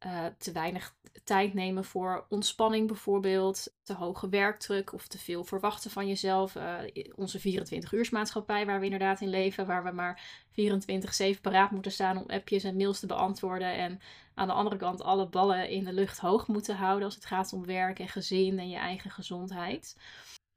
uh, 0.06 0.26
te 0.38 0.52
weinig 0.52 0.96
tijd 1.24 1.54
nemen 1.54 1.86
voor 1.86 2.26
ontspanning 2.30 2.88
bijvoorbeeld, 2.88 3.74
te 3.84 3.94
hoge 3.94 4.30
werkdruk 4.30 4.94
of 4.94 5.08
te 5.08 5.18
veel 5.18 5.44
verwachten 5.44 5.92
van 5.92 6.08
jezelf. 6.08 6.56
Uh, 6.56 6.80
onze 7.16 7.40
24-uursmaatschappij 7.40 8.66
waar 8.66 8.80
we 8.80 8.86
inderdaad 8.86 9.22
in 9.22 9.30
leven, 9.30 9.66
waar 9.66 9.84
we 9.84 9.92
maar 9.92 10.44
24-7 11.38 11.42
paraat 11.42 11.72
moeten 11.72 11.92
staan 11.92 12.18
om 12.18 12.24
appjes 12.28 12.64
en 12.64 12.76
mails 12.76 13.00
te 13.00 13.06
beantwoorden. 13.06 13.76
En 13.76 14.00
aan 14.34 14.48
de 14.48 14.54
andere 14.54 14.78
kant 14.78 15.02
alle 15.02 15.28
ballen 15.28 15.70
in 15.70 15.84
de 15.84 15.94
lucht 15.94 16.20
hoog 16.20 16.48
moeten 16.48 16.76
houden 16.76 17.06
als 17.06 17.16
het 17.16 17.26
gaat 17.26 17.54
om 17.54 17.66
werk 17.66 18.00
en 18.00 18.10
gezin 18.10 18.60
en 18.60 18.70
je 18.70 18.78
eigen 18.78 19.12
gezondheid. 19.12 19.98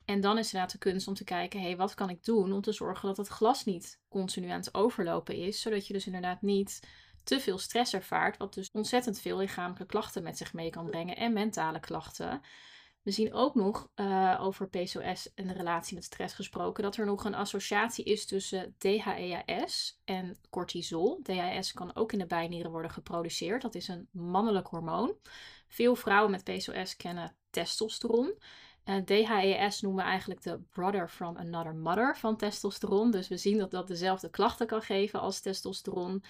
En 0.04 0.20
dan 0.20 0.38
is 0.38 0.52
inderdaad 0.52 0.72
de 0.72 0.78
kunst 0.78 1.08
om 1.08 1.14
te 1.14 1.24
kijken, 1.24 1.60
hé, 1.60 1.66
hey, 1.66 1.76
wat 1.76 1.94
kan 1.94 2.10
ik 2.10 2.24
doen 2.24 2.52
om 2.52 2.60
te 2.60 2.72
zorgen 2.72 3.08
dat 3.08 3.16
het 3.16 3.28
glas 3.28 3.64
niet 3.64 4.00
continu 4.08 4.48
aan 4.48 4.58
het 4.58 4.74
overlopen 4.74 5.36
is, 5.36 5.60
zodat 5.60 5.86
je 5.86 5.92
dus 5.92 6.06
inderdaad 6.06 6.42
niet 6.42 6.80
te 7.28 7.40
veel 7.40 7.58
stress 7.58 7.94
ervaart, 7.94 8.36
wat 8.36 8.54
dus 8.54 8.70
ontzettend 8.72 9.20
veel 9.20 9.36
lichamelijke 9.36 9.86
klachten 9.86 10.22
met 10.22 10.38
zich 10.38 10.52
mee 10.52 10.70
kan 10.70 10.86
brengen 10.86 11.16
en 11.16 11.32
mentale 11.32 11.80
klachten. 11.80 12.40
We 13.02 13.10
zien 13.10 13.32
ook 13.32 13.54
nog 13.54 13.88
uh, 13.96 14.38
over 14.40 14.68
PCOS 14.68 15.34
en 15.34 15.46
de 15.46 15.52
relatie 15.52 15.94
met 15.94 16.04
stress 16.04 16.34
gesproken 16.34 16.82
dat 16.82 16.96
er 16.96 17.06
nog 17.06 17.24
een 17.24 17.34
associatie 17.34 18.04
is 18.04 18.26
tussen 18.26 18.74
DHEAS 18.78 20.00
en 20.04 20.38
cortisol. 20.50 21.20
DHEAS 21.22 21.72
kan 21.72 21.94
ook 21.94 22.12
in 22.12 22.18
de 22.18 22.26
bijnieren 22.26 22.70
worden 22.70 22.90
geproduceerd. 22.90 23.62
Dat 23.62 23.74
is 23.74 23.88
een 23.88 24.08
mannelijk 24.10 24.66
hormoon. 24.66 25.14
Veel 25.68 25.96
vrouwen 25.96 26.30
met 26.30 26.44
PCOS 26.44 26.96
kennen 26.96 27.36
testosteron. 27.50 28.34
Uh, 28.84 28.96
DHEAS 29.04 29.80
noemen 29.80 30.04
we 30.04 30.10
eigenlijk 30.10 30.42
de 30.42 30.60
brother 30.70 31.08
from 31.08 31.36
another 31.36 31.74
mother 31.74 32.16
van 32.16 32.36
testosteron. 32.36 33.10
Dus 33.10 33.28
we 33.28 33.36
zien 33.36 33.58
dat 33.58 33.70
dat 33.70 33.88
dezelfde 33.88 34.30
klachten 34.30 34.66
kan 34.66 34.82
geven 34.82 35.20
als 35.20 35.40
testosteron. 35.40 36.22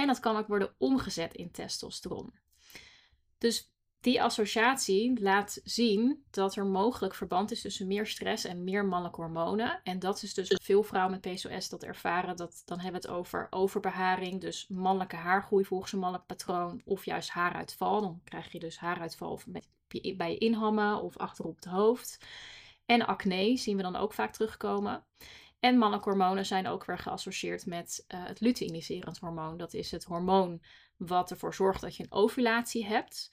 En 0.00 0.06
dat 0.06 0.20
kan 0.20 0.36
ook 0.36 0.46
worden 0.46 0.74
omgezet 0.78 1.34
in 1.34 1.50
testosteron. 1.50 2.32
Dus 3.38 3.72
die 4.00 4.22
associatie 4.22 5.20
laat 5.20 5.60
zien 5.64 6.24
dat 6.30 6.56
er 6.56 6.66
mogelijk 6.66 7.14
verband 7.14 7.50
is 7.50 7.60
tussen 7.60 7.86
meer 7.86 8.06
stress 8.06 8.44
en 8.44 8.64
meer 8.64 8.84
mannelijke 8.84 9.20
hormonen. 9.20 9.80
En 9.82 9.98
dat 9.98 10.22
is 10.22 10.34
dus 10.34 10.58
veel 10.62 10.82
vrouwen 10.82 11.20
met 11.20 11.34
PCOS 11.34 11.68
dat 11.68 11.82
ervaren. 11.82 12.36
Dat, 12.36 12.62
dan 12.64 12.80
hebben 12.80 13.00
we 13.00 13.06
het 13.06 13.16
over 13.16 13.46
overbeharing, 13.50 14.40
dus 14.40 14.66
mannelijke 14.68 15.16
haargroei 15.16 15.64
volgens 15.64 15.92
een 15.92 15.98
mannelijk 15.98 16.26
patroon. 16.26 16.80
Of 16.84 17.04
juist 17.04 17.30
haaruitval. 17.30 18.00
Dan 18.00 18.20
krijg 18.24 18.52
je 18.52 18.58
dus 18.58 18.78
haaruitval 18.78 19.40
bij 20.16 20.30
je 20.30 20.38
inhammen 20.38 21.02
of 21.02 21.16
achterop 21.16 21.56
het 21.56 21.64
hoofd. 21.64 22.18
En 22.86 23.06
acne 23.06 23.56
zien 23.56 23.76
we 23.76 23.82
dan 23.82 23.96
ook 23.96 24.12
vaak 24.12 24.32
terugkomen. 24.32 25.04
En 25.60 25.78
mannelijke 25.78 26.08
hormonen 26.08 26.46
zijn 26.46 26.66
ook 26.66 26.84
weer 26.84 26.98
geassocieerd 26.98 27.66
met 27.66 28.04
uh, 28.08 28.26
het 28.26 28.40
luteiniserend 28.40 29.18
hormoon. 29.18 29.56
Dat 29.56 29.74
is 29.74 29.90
het 29.90 30.04
hormoon 30.04 30.62
wat 30.96 31.30
ervoor 31.30 31.54
zorgt 31.54 31.80
dat 31.80 31.96
je 31.96 32.02
een 32.02 32.12
ovulatie 32.12 32.86
hebt. 32.86 33.30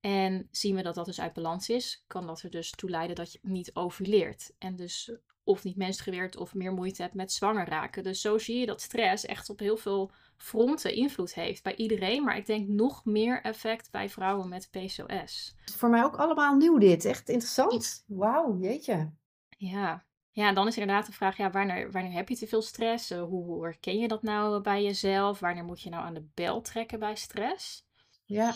En 0.00 0.48
zien 0.50 0.74
we 0.74 0.82
dat 0.82 0.94
dat 0.94 1.06
dus 1.06 1.20
uit 1.20 1.32
balans 1.32 1.68
is, 1.68 2.04
kan 2.06 2.26
dat 2.26 2.42
er 2.42 2.50
dus 2.50 2.70
toe 2.70 2.90
leiden 2.90 3.16
dat 3.16 3.32
je 3.32 3.38
niet 3.42 3.74
ovuleert. 3.74 4.54
En 4.58 4.76
dus 4.76 5.12
of 5.44 5.64
niet 5.64 5.76
menstrueert 5.76 6.36
of 6.36 6.54
meer 6.54 6.72
moeite 6.72 7.02
hebt 7.02 7.14
met 7.14 7.32
zwanger 7.32 7.68
raken. 7.68 8.02
Dus 8.02 8.20
zo 8.20 8.38
zie 8.38 8.58
je 8.58 8.66
dat 8.66 8.80
stress 8.80 9.24
echt 9.24 9.50
op 9.50 9.58
heel 9.58 9.76
veel 9.76 10.10
fronten 10.36 10.94
invloed 10.94 11.34
heeft 11.34 11.62
bij 11.62 11.76
iedereen. 11.76 12.24
Maar 12.24 12.36
ik 12.36 12.46
denk 12.46 12.68
nog 12.68 13.04
meer 13.04 13.42
effect 13.42 13.90
bij 13.90 14.08
vrouwen 14.08 14.48
met 14.48 14.68
PCOS. 14.70 15.56
Voor 15.76 15.88
mij 15.88 16.04
ook 16.04 16.16
allemaal 16.16 16.56
nieuw 16.56 16.78
dit. 16.78 17.04
Echt 17.04 17.28
interessant. 17.28 18.04
Wauw, 18.06 18.56
jeetje. 18.56 19.12
Ja, 19.48 20.04
ja, 20.34 20.52
dan 20.52 20.66
is 20.66 20.78
inderdaad 20.78 21.06
de 21.06 21.12
vraag, 21.12 21.36
ja, 21.36 21.50
wanneer, 21.50 21.90
wanneer 21.90 22.12
heb 22.12 22.28
je 22.28 22.36
te 22.36 22.46
veel 22.46 22.62
stress? 22.62 23.10
Uh, 23.10 23.22
hoe, 23.22 23.64
herken 23.64 23.98
je 23.98 24.08
dat 24.08 24.22
nou 24.22 24.60
bij 24.60 24.82
jezelf? 24.82 25.40
Wanneer 25.40 25.64
moet 25.64 25.80
je 25.80 25.90
nou 25.90 26.04
aan 26.04 26.14
de 26.14 26.26
bel 26.34 26.60
trekken 26.60 26.98
bij 26.98 27.14
stress? 27.14 27.86
Ja, 28.24 28.54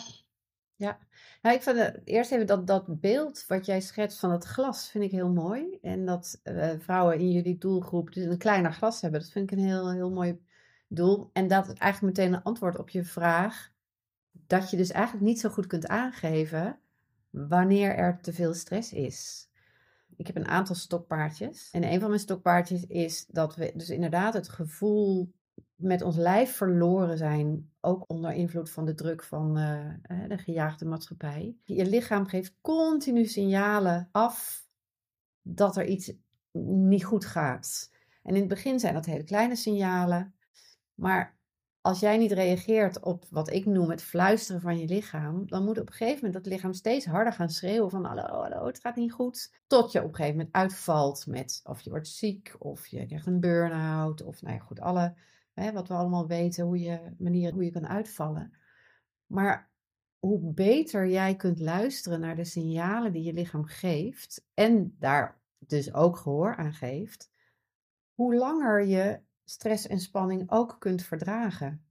ja. 0.75 0.99
Nou, 1.41 1.55
ik 1.55 1.63
vind 1.63 1.77
uh, 1.77 1.87
eerst 2.03 2.31
even 2.31 2.47
dat, 2.47 2.67
dat 2.67 2.99
beeld 2.99 3.45
wat 3.47 3.65
jij 3.65 3.81
schetst 3.81 4.19
van 4.19 4.31
het 4.31 4.43
glas, 4.43 4.89
vind 4.89 5.03
ik 5.03 5.11
heel 5.11 5.29
mooi. 5.29 5.77
En 5.81 6.05
dat 6.05 6.41
uh, 6.43 6.71
vrouwen 6.79 7.19
in 7.19 7.31
jullie 7.31 7.57
doelgroep 7.57 8.13
dus 8.13 8.25
een 8.25 8.37
kleiner 8.37 8.73
glas 8.73 9.01
hebben, 9.01 9.19
dat 9.19 9.29
vind 9.29 9.51
ik 9.51 9.57
een 9.57 9.65
heel, 9.65 9.91
heel 9.91 10.11
mooi 10.11 10.39
doel. 10.87 11.29
En 11.33 11.47
dat 11.47 11.73
eigenlijk 11.73 12.17
meteen 12.17 12.33
een 12.33 12.43
antwoord 12.43 12.77
op 12.77 12.89
je 12.89 13.03
vraag, 13.03 13.71
dat 14.31 14.69
je 14.69 14.77
dus 14.77 14.91
eigenlijk 14.91 15.25
niet 15.25 15.39
zo 15.39 15.49
goed 15.49 15.67
kunt 15.67 15.87
aangeven 15.87 16.79
wanneer 17.29 17.95
er 17.95 18.19
te 18.21 18.33
veel 18.33 18.53
stress 18.53 18.93
is 18.93 19.48
ik 20.19 20.27
heb 20.27 20.35
een 20.35 20.47
aantal 20.47 20.75
stokpaardjes. 20.75 21.69
En 21.71 21.83
een 21.83 21.99
van 21.99 22.09
mijn 22.09 22.21
stokpaardjes 22.21 22.85
is 22.85 23.25
dat 23.25 23.55
we 23.55 23.71
dus 23.75 23.89
inderdaad 23.89 24.33
het 24.33 24.49
gevoel 24.49 25.33
met 25.75 26.01
ons 26.01 26.15
lijf 26.15 26.55
verloren 26.55 27.17
zijn. 27.17 27.71
Ook 27.81 28.03
onder 28.07 28.33
invloed 28.33 28.69
van 28.69 28.85
de 28.85 28.93
druk 28.93 29.23
van 29.23 29.57
uh, 29.57 29.93
de 30.27 30.37
gejaagde 30.37 30.85
maatschappij. 30.85 31.55
Je 31.63 31.85
lichaam 31.85 32.25
geeft 32.25 32.55
continu 32.61 33.25
signalen 33.25 34.09
af 34.11 34.67
dat 35.41 35.77
er 35.77 35.85
iets 35.85 36.13
niet 36.51 37.03
goed 37.03 37.25
gaat. 37.25 37.91
En 38.23 38.33
in 38.33 38.39
het 38.39 38.49
begin 38.49 38.79
zijn 38.79 38.93
dat 38.93 39.05
hele 39.05 39.23
kleine 39.23 39.55
signalen. 39.55 40.33
Maar 40.93 41.38
als 41.81 41.99
jij 41.99 42.17
niet 42.17 42.31
reageert 42.31 43.03
op 43.03 43.25
wat 43.29 43.49
ik 43.49 43.65
noem 43.65 43.89
het 43.89 44.01
fluisteren 44.01 44.61
van 44.61 44.77
je 44.77 44.87
lichaam, 44.87 45.47
dan 45.47 45.63
moet 45.65 45.79
op 45.79 45.87
een 45.87 45.93
gegeven 45.93 46.25
moment 46.25 46.33
dat 46.33 46.53
lichaam 46.53 46.73
steeds 46.73 47.05
harder 47.05 47.33
gaan 47.33 47.49
schreeuwen 47.49 47.89
van 47.89 48.05
hallo, 48.05 48.23
hallo, 48.23 48.65
het 48.65 48.79
gaat 48.79 48.95
niet 48.95 49.11
goed. 49.11 49.53
Tot 49.67 49.91
je 49.91 49.99
op 49.99 50.09
een 50.09 50.15
gegeven 50.15 50.37
moment 50.37 50.55
uitvalt 50.55 51.27
met 51.27 51.59
of 51.63 51.81
je 51.81 51.89
wordt 51.89 52.07
ziek 52.07 52.55
of 52.57 52.87
je 52.87 53.05
krijgt 53.05 53.25
een 53.25 53.39
burn-out 53.39 54.23
of 54.23 54.41
nou 54.41 54.55
ja, 54.55 54.61
goed, 54.61 54.79
alle, 54.79 55.15
hè, 55.53 55.71
wat 55.71 55.87
we 55.87 55.93
allemaal 55.93 56.27
weten, 56.27 56.65
hoe 56.65 56.79
je, 56.79 57.13
manieren 57.17 57.53
hoe 57.53 57.63
je 57.63 57.71
kan 57.71 57.87
uitvallen. 57.87 58.57
Maar 59.25 59.69
hoe 60.19 60.53
beter 60.53 61.07
jij 61.07 61.35
kunt 61.35 61.59
luisteren 61.59 62.19
naar 62.19 62.35
de 62.35 62.45
signalen 62.45 63.11
die 63.11 63.23
je 63.23 63.33
lichaam 63.33 63.65
geeft 63.65 64.45
en 64.53 64.95
daar 64.99 65.39
dus 65.57 65.93
ook 65.93 66.17
gehoor 66.17 66.55
aan 66.55 66.73
geeft, 66.73 67.31
hoe 68.13 68.35
langer 68.35 68.85
je 68.85 69.19
stress 69.49 69.87
en 69.87 69.99
spanning 69.99 70.51
ook 70.51 70.75
kunt 70.79 71.03
verdragen. 71.03 71.85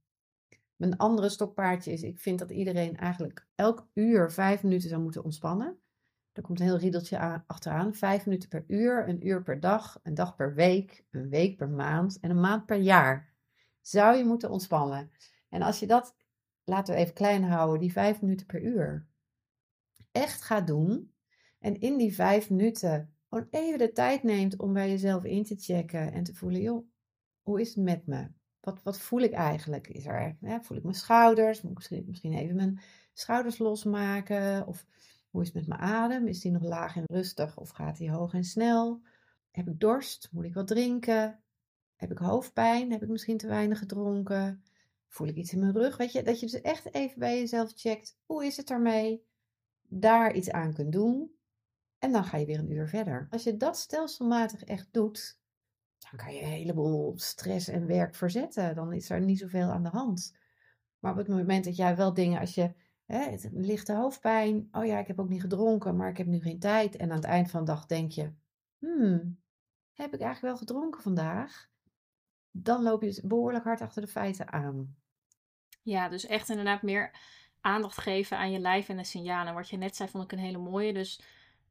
Mijn 0.75 0.97
andere 0.97 1.29
stokpaardje 1.29 1.91
is, 1.91 2.03
ik 2.03 2.19
vind 2.19 2.39
dat 2.39 2.51
iedereen 2.51 2.97
eigenlijk 2.97 3.47
elk 3.55 3.87
uur 3.93 4.31
vijf 4.31 4.63
minuten 4.63 4.89
zou 4.89 5.01
moeten 5.01 5.23
ontspannen. 5.23 5.79
Er 6.33 6.41
komt 6.41 6.59
een 6.59 6.65
heel 6.65 6.77
riedeltje 6.77 7.17
aan, 7.17 7.43
achteraan. 7.47 7.93
Vijf 7.93 8.25
minuten 8.25 8.49
per 8.49 8.63
uur, 8.67 9.09
een 9.09 9.27
uur 9.27 9.43
per 9.43 9.59
dag, 9.59 9.99
een 10.03 10.13
dag 10.13 10.35
per 10.35 10.53
week, 10.53 11.05
een 11.11 11.29
week 11.29 11.57
per 11.57 11.69
maand 11.69 12.19
en 12.19 12.29
een 12.29 12.39
maand 12.39 12.65
per 12.65 12.77
jaar. 12.77 13.33
Zou 13.81 14.17
je 14.17 14.25
moeten 14.25 14.49
ontspannen. 14.49 15.11
En 15.49 15.61
als 15.61 15.79
je 15.79 15.87
dat 15.87 16.15
laten 16.63 16.93
we 16.93 16.99
even 16.99 17.13
klein 17.13 17.43
houden, 17.43 17.79
die 17.79 17.91
vijf 17.91 18.21
minuten 18.21 18.45
per 18.45 18.61
uur, 18.61 19.07
echt 20.11 20.41
gaat 20.41 20.67
doen. 20.67 21.13
En 21.59 21.79
in 21.79 21.97
die 21.97 22.15
vijf 22.15 22.49
minuten 22.49 23.13
gewoon 23.29 23.47
even 23.49 23.79
de 23.79 23.91
tijd 23.91 24.23
neemt 24.23 24.57
om 24.57 24.73
bij 24.73 24.89
jezelf 24.89 25.23
in 25.23 25.43
te 25.43 25.55
checken 25.55 26.11
en 26.13 26.23
te 26.23 26.33
voelen, 26.33 26.61
joh, 26.61 26.87
hoe 27.41 27.61
is 27.61 27.75
het 27.75 27.83
met 27.83 28.07
me? 28.07 28.27
Wat, 28.59 28.83
wat 28.83 28.99
voel 28.99 29.19
ik 29.19 29.31
eigenlijk? 29.31 29.87
Is 29.87 30.05
er, 30.05 30.37
hè, 30.41 30.61
voel 30.61 30.77
ik 30.77 30.83
mijn 30.83 30.95
schouders? 30.95 31.61
Moet 31.61 31.71
ik 31.71 31.77
misschien, 31.77 32.03
misschien 32.07 32.33
even 32.33 32.55
mijn 32.55 32.79
schouders 33.13 33.57
losmaken? 33.57 34.67
Of 34.67 34.85
hoe 35.29 35.41
is 35.41 35.47
het 35.47 35.55
met 35.55 35.67
mijn 35.67 35.81
adem? 35.81 36.27
Is 36.27 36.39
die 36.39 36.51
nog 36.51 36.63
laag 36.63 36.95
en 36.95 37.03
rustig 37.05 37.57
of 37.57 37.69
gaat 37.69 37.97
die 37.97 38.11
hoog 38.11 38.33
en 38.33 38.43
snel? 38.43 39.01
Heb 39.51 39.67
ik 39.67 39.79
dorst? 39.79 40.29
Moet 40.31 40.45
ik 40.45 40.53
wat 40.53 40.67
drinken? 40.67 41.39
Heb 41.95 42.11
ik 42.11 42.17
hoofdpijn? 42.17 42.91
Heb 42.91 43.03
ik 43.03 43.09
misschien 43.09 43.37
te 43.37 43.47
weinig 43.47 43.79
gedronken? 43.79 44.63
Voel 45.07 45.27
ik 45.27 45.35
iets 45.35 45.53
in 45.53 45.59
mijn 45.59 45.73
rug? 45.73 45.97
Weet 45.97 46.11
je, 46.11 46.23
dat 46.23 46.39
je 46.39 46.45
dus 46.45 46.61
echt 46.61 46.93
even 46.93 47.19
bij 47.19 47.39
jezelf 47.39 47.71
checkt. 47.75 48.17
Hoe 48.25 48.45
is 48.45 48.57
het 48.57 48.69
ermee? 48.69 49.25
Daar 49.87 50.33
iets 50.33 50.51
aan 50.51 50.73
kunt 50.73 50.91
doen. 50.91 51.31
En 51.99 52.11
dan 52.11 52.23
ga 52.23 52.37
je 52.37 52.45
weer 52.45 52.59
een 52.59 52.71
uur 52.71 52.87
verder. 52.87 53.27
Als 53.29 53.43
je 53.43 53.57
dat 53.57 53.77
stelselmatig 53.77 54.63
echt 54.63 54.87
doet, 54.91 55.38
dan 55.99 56.25
kan 56.25 56.33
je 56.33 56.41
een 56.41 56.47
heleboel 56.47 57.13
stress 57.17 57.67
en 57.67 57.85
werk 57.85 58.15
verzetten. 58.15 58.75
Dan 58.75 58.93
is 58.93 59.09
er 59.09 59.21
niet 59.21 59.39
zoveel 59.39 59.69
aan 59.69 59.83
de 59.83 59.89
hand. 59.89 60.37
Maar 60.99 61.11
op 61.11 61.17
het 61.17 61.27
moment 61.27 61.65
dat 61.65 61.75
jij 61.75 61.95
wel 61.95 62.13
dingen, 62.13 62.39
als 62.39 62.55
je 62.55 62.73
hè, 63.05 63.35
lichte 63.51 63.93
hoofdpijn, 63.93 64.67
oh 64.71 64.85
ja, 64.85 64.99
ik 64.99 65.07
heb 65.07 65.19
ook 65.19 65.29
niet 65.29 65.41
gedronken, 65.41 65.95
maar 65.95 66.09
ik 66.09 66.17
heb 66.17 66.27
nu 66.27 66.41
geen 66.41 66.59
tijd. 66.59 66.95
En 66.95 67.09
aan 67.09 67.15
het 67.15 67.25
eind 67.25 67.49
van 67.49 67.59
de 67.59 67.71
dag 67.71 67.85
denk 67.85 68.11
je, 68.11 68.33
hmm, 68.79 69.39
heb 69.93 70.13
ik 70.13 70.21
eigenlijk 70.21 70.41
wel 70.41 70.57
gedronken 70.57 71.01
vandaag? 71.01 71.69
Dan 72.51 72.83
loop 72.83 73.01
je 73.01 73.21
behoorlijk 73.23 73.63
hard 73.63 73.81
achter 73.81 74.01
de 74.01 74.07
feiten 74.07 74.51
aan. 74.51 74.95
Ja, 75.81 76.09
dus 76.09 76.25
echt 76.25 76.49
inderdaad 76.49 76.81
meer 76.81 77.11
aandacht 77.61 77.97
geven 77.97 78.37
aan 78.37 78.51
je 78.51 78.59
lijf 78.59 78.89
en 78.89 78.97
de 78.97 79.03
signalen. 79.03 79.53
Wat 79.53 79.69
je 79.69 79.77
net 79.77 79.95
zei, 79.95 80.09
vond 80.09 80.23
ik 80.23 80.31
een 80.31 80.45
hele 80.45 80.57
mooie. 80.57 80.93
Dus 80.93 81.21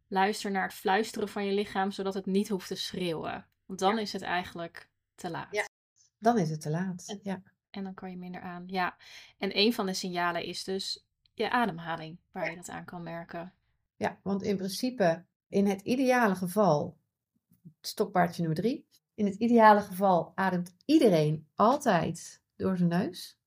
luister 0.09 0.51
naar 0.51 0.63
het 0.63 0.75
fluisteren 0.75 1.29
van 1.29 1.45
je 1.45 1.53
lichaam, 1.53 1.91
zodat 1.91 2.15
het 2.15 2.27
niet 2.27 2.49
hoeft 2.49 2.69
te 2.69 2.75
schreeuwen. 2.75 3.47
Want 3.69 3.81
dan 3.81 3.99
is 3.99 4.13
het 4.13 4.23
eigenlijk 4.23 4.89
te 5.15 5.31
laat. 5.31 5.49
Ja, 5.51 5.69
dan 6.19 6.39
is 6.39 6.51
het 6.51 6.61
te 6.61 6.71
laat. 6.71 7.05
En, 7.07 7.19
ja. 7.23 7.43
en 7.71 7.85
dan 7.85 7.95
kan 7.95 8.11
je 8.11 8.17
minder 8.17 8.41
aan. 8.41 8.65
Ja, 8.67 8.97
en 9.39 9.59
een 9.59 9.75
van 9.75 9.87
de 9.87 9.95
signalen 9.95 10.45
is 10.45 10.65
dus 10.65 11.07
je 11.35 11.51
ademhaling, 11.51 12.19
waar 12.31 12.51
je 12.51 12.57
dat 12.57 12.69
aan 12.69 12.85
kan 12.85 13.03
merken. 13.03 13.55
Ja, 13.97 14.19
want 14.23 14.43
in 14.43 14.57
principe, 14.57 15.25
in 15.49 15.67
het 15.67 15.81
ideale 15.81 16.35
geval, 16.35 16.97
stokpaardje 17.81 18.43
nummer 18.43 18.63
drie, 18.63 18.87
in 19.15 19.27
het 19.27 19.35
ideale 19.35 19.81
geval 19.81 20.33
ademt 20.35 20.75
iedereen 20.85 21.49
altijd 21.55 22.43
door 22.57 22.77
zijn 22.77 22.89
neus. 22.89 23.39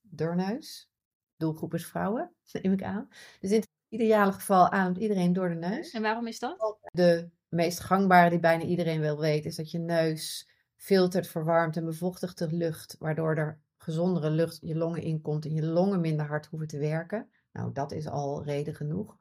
Door 0.00 0.36
neus. 0.36 0.90
Doelgroep 1.36 1.74
is 1.74 1.86
vrouwen, 1.86 2.34
neem 2.52 2.72
ik 2.72 2.82
aan. 2.82 3.08
Dus 3.40 3.50
in 3.50 3.58
het 3.60 3.68
ideale 3.88 4.32
geval 4.32 4.70
ademt 4.70 4.98
iedereen 4.98 5.32
door 5.32 5.48
de 5.48 5.54
neus. 5.54 5.90
En 5.90 6.02
waarom 6.02 6.26
is 6.26 6.38
dat? 6.38 6.78
De 6.92 7.30
meest 7.56 7.80
gangbare 7.80 8.30
die 8.30 8.40
bijna 8.40 8.64
iedereen 8.64 9.00
wel 9.00 9.18
weet, 9.18 9.44
is 9.44 9.56
dat 9.56 9.70
je 9.70 9.78
neus 9.78 10.48
filtert, 10.76 11.26
verwarmt 11.26 11.76
en 11.76 11.84
bevochtigt 11.84 12.38
de 12.38 12.52
lucht, 12.52 12.96
waardoor 12.98 13.36
er 13.36 13.60
gezondere 13.76 14.30
lucht 14.30 14.58
je 14.60 14.76
longen 14.76 15.02
inkomt 15.02 15.44
en 15.44 15.54
je 15.54 15.66
longen 15.66 16.00
minder 16.00 16.26
hard 16.26 16.46
hoeven 16.46 16.68
te 16.68 16.78
werken. 16.78 17.28
Nou, 17.52 17.72
dat 17.72 17.92
is 17.92 18.08
al 18.08 18.44
reden 18.44 18.74
genoeg. 18.74 19.16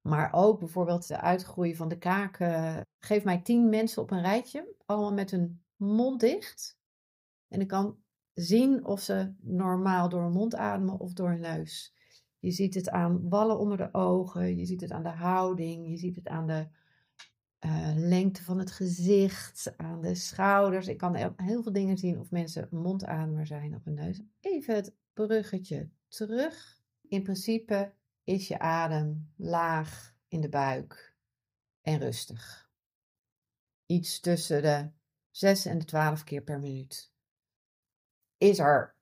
Maar 0.00 0.32
ook 0.32 0.58
bijvoorbeeld 0.58 1.08
de 1.08 1.20
uitgroei 1.20 1.76
van 1.76 1.88
de 1.88 1.98
kaken. 1.98 2.86
Geef 2.98 3.24
mij 3.24 3.40
tien 3.42 3.68
mensen 3.68 4.02
op 4.02 4.10
een 4.10 4.22
rijtje, 4.22 4.74
allemaal 4.86 5.12
met 5.12 5.30
hun 5.30 5.62
mond 5.76 6.20
dicht. 6.20 6.78
En 7.48 7.60
ik 7.60 7.68
kan 7.68 7.96
zien 8.34 8.84
of 8.86 9.00
ze 9.00 9.32
normaal 9.40 10.08
door 10.08 10.22
hun 10.22 10.32
mond 10.32 10.54
ademen 10.54 10.98
of 10.98 11.12
door 11.12 11.28
hun 11.28 11.40
neus. 11.40 11.94
Je 12.38 12.50
ziet 12.50 12.74
het 12.74 12.90
aan 12.90 13.28
wallen 13.28 13.58
onder 13.58 13.76
de 13.76 13.88
ogen, 13.94 14.56
je 14.56 14.64
ziet 14.64 14.80
het 14.80 14.92
aan 14.92 15.02
de 15.02 15.08
houding, 15.08 15.88
je 15.88 15.96
ziet 15.96 16.16
het 16.16 16.28
aan 16.28 16.46
de 16.46 16.68
uh, 17.60 17.92
lengte 17.94 18.42
van 18.42 18.58
het 18.58 18.70
gezicht, 18.70 19.72
aan 19.76 20.00
de 20.00 20.14
schouders. 20.14 20.86
Ik 20.86 20.98
kan 20.98 21.34
heel 21.36 21.62
veel 21.62 21.72
dingen 21.72 21.98
zien 21.98 22.18
of 22.18 22.30
mensen 22.30 22.68
mondademer 22.70 23.46
zijn 23.46 23.74
of 23.74 23.86
een 23.86 23.94
neus. 23.94 24.20
Even 24.40 24.74
het 24.74 24.94
bruggetje 25.12 25.90
terug. 26.08 26.82
In 27.08 27.22
principe 27.22 27.92
is 28.24 28.48
je 28.48 28.58
adem 28.58 29.32
laag 29.36 30.14
in 30.28 30.40
de 30.40 30.48
buik 30.48 31.16
en 31.80 31.98
rustig. 31.98 32.70
Iets 33.86 34.20
tussen 34.20 34.62
de 34.62 34.90
6 35.30 35.66
en 35.66 35.78
de 35.78 35.84
12 35.84 36.24
keer 36.24 36.42
per 36.42 36.58
minuut. 36.58 37.12
Is 38.36 38.58
er 38.58 38.96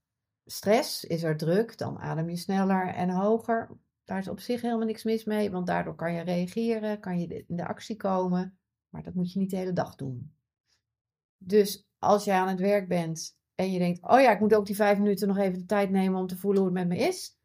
stress, 0.45 1.05
is 1.05 1.23
er 1.23 1.37
druk, 1.37 1.79
dan 1.79 1.99
adem 1.99 2.31
je 2.31 2.37
sneller 2.37 2.95
en 2.95 3.11
hoger. 3.11 3.71
Daar 4.09 4.19
is 4.19 4.29
op 4.29 4.41
zich 4.41 4.61
helemaal 4.61 4.87
niks 4.87 5.05
mis 5.05 5.25
mee, 5.25 5.51
want 5.51 5.67
daardoor 5.67 5.95
kan 5.95 6.13
je 6.13 6.21
reageren, 6.21 7.01
kan 7.01 7.21
je 7.21 7.45
in 7.47 7.57
de 7.57 7.67
actie 7.67 7.97
komen. 7.97 8.59
Maar 8.89 9.03
dat 9.03 9.15
moet 9.15 9.33
je 9.33 9.39
niet 9.39 9.51
de 9.51 9.57
hele 9.57 9.73
dag 9.73 9.95
doen. 9.95 10.35
Dus 11.39 11.89
als 11.99 12.25
je 12.25 12.33
aan 12.33 12.49
het 12.49 12.61
werk 12.61 12.89
bent 12.89 13.39
en 13.55 13.73
je 13.73 13.79
denkt: 13.79 14.03
Oh 14.03 14.21
ja, 14.21 14.33
ik 14.33 14.41
moet 14.41 14.55
ook 14.55 14.67
die 14.67 14.77
vijf 14.77 14.99
minuten 14.99 15.29
nog 15.29 15.37
even 15.39 15.59
de 15.59 15.65
tijd 15.65 15.91
nemen 15.91 16.21
om 16.21 16.27
te 16.27 16.37
voelen 16.37 16.63
hoe 16.63 16.71
het 16.71 16.89
met 16.89 16.99
me 16.99 17.07
is. 17.07 17.37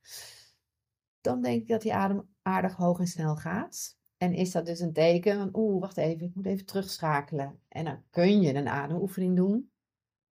Dan 1.21 1.41
denk 1.41 1.61
ik 1.61 1.67
dat 1.67 1.81
die 1.81 1.93
adem 1.93 2.29
aardig 2.41 2.75
hoog 2.75 2.99
en 2.99 3.07
snel 3.07 3.35
gaat. 3.35 3.97
En 4.17 4.33
is 4.33 4.51
dat 4.51 4.65
dus 4.65 4.79
een 4.79 4.93
teken 4.93 5.37
van: 5.37 5.49
Oeh, 5.53 5.81
wacht 5.81 5.97
even, 5.97 6.25
ik 6.27 6.35
moet 6.35 6.45
even 6.45 6.65
terugschakelen. 6.65 7.59
En 7.67 7.85
dan 7.85 8.03
kun 8.09 8.41
je 8.41 8.53
een 8.53 8.67
ademoefening 8.67 9.35
doen. 9.35 9.71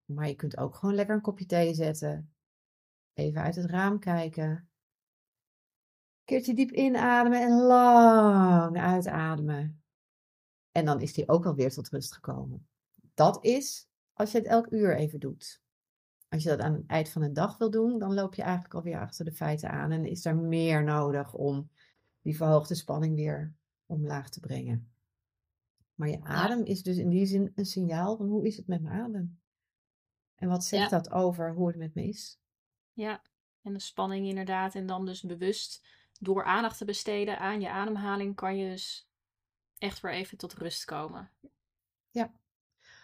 Maar 0.06 0.28
je 0.28 0.36
kunt 0.36 0.58
ook 0.58 0.76
gewoon 0.76 0.96
lekker 0.96 1.16
een 1.16 1.22
kopje 1.22 1.46
thee 1.46 1.74
zetten. 1.74 2.34
Even 3.14 3.42
uit 3.42 3.56
het 3.56 3.66
raam 3.66 4.00
kijken. 4.00 4.71
Keertje 6.32 6.54
diep 6.54 6.72
inademen 6.72 7.42
en 7.42 7.62
lang 7.62 8.78
uitademen. 8.78 9.84
En 10.72 10.86
dan 10.86 11.02
is 11.02 11.14
die 11.14 11.30
ook 11.30 11.46
alweer 11.46 11.72
tot 11.72 11.90
rust 11.90 12.14
gekomen. 12.14 12.68
Dat 13.14 13.46
is 13.46 13.88
als 14.14 14.32
je 14.32 14.38
het 14.38 14.48
elk 14.48 14.72
uur 14.72 14.96
even 14.96 15.20
doet. 15.20 15.62
Als 16.30 16.44
je 16.44 16.50
dat 16.50 16.60
aan 16.60 16.74
het 16.74 16.86
eind 16.88 17.10
van 17.10 17.22
de 17.22 17.32
dag 17.32 17.58
wil 17.58 17.70
doen, 17.70 18.00
dan 18.00 18.14
loop 18.14 18.34
je 18.34 18.42
eigenlijk 18.42 18.74
alweer 18.74 19.00
achter 19.00 19.26
de 19.26 19.32
feiten 19.32 19.70
aan. 19.72 19.92
En 19.92 20.06
is 20.06 20.26
er 20.26 20.36
meer 20.36 20.84
nodig 20.84 21.34
om 21.34 21.70
die 22.22 22.36
verhoogde 22.36 22.76
spanning 22.76 23.16
weer 23.16 23.54
omlaag 23.86 24.30
te 24.30 24.40
brengen. 24.40 24.92
Maar 25.96 26.10
je 26.10 26.24
adem 26.24 26.64
is 26.64 26.84
dus 26.84 26.98
in 26.98 27.10
die 27.10 27.26
zin 27.26 27.52
een 27.56 27.66
signaal 27.66 28.18
van 28.18 28.28
hoe 28.28 28.46
is 28.46 28.58
het 28.58 28.68
met 28.68 28.82
mijn 28.82 29.02
adem? 29.02 29.40
En 30.36 30.48
wat 30.50 30.64
zegt 30.64 30.90
dat 30.90 31.12
over 31.12 31.54
hoe 31.54 31.68
het 31.68 31.78
met 31.78 31.94
me 31.94 32.08
is? 32.08 32.40
Ja, 32.94 33.22
en 33.62 33.74
de 33.74 33.80
spanning 33.80 34.28
inderdaad. 34.28 34.76
En 34.76 34.86
dan 34.86 35.06
dus 35.06 35.22
bewust 35.22 36.00
door 36.24 36.44
aandacht 36.44 36.78
te 36.78 36.86
besteden 36.86 37.40
aan 37.40 37.62
je 37.62 37.70
ademhaling 37.70 38.36
kan 38.36 38.58
je 38.58 38.70
dus 38.70 39.10
echt 39.78 40.00
weer 40.02 40.12
even 40.12 40.38
tot 40.38 40.54
rust 40.54 40.86
komen. 40.86 41.30
Ja. 42.10 42.32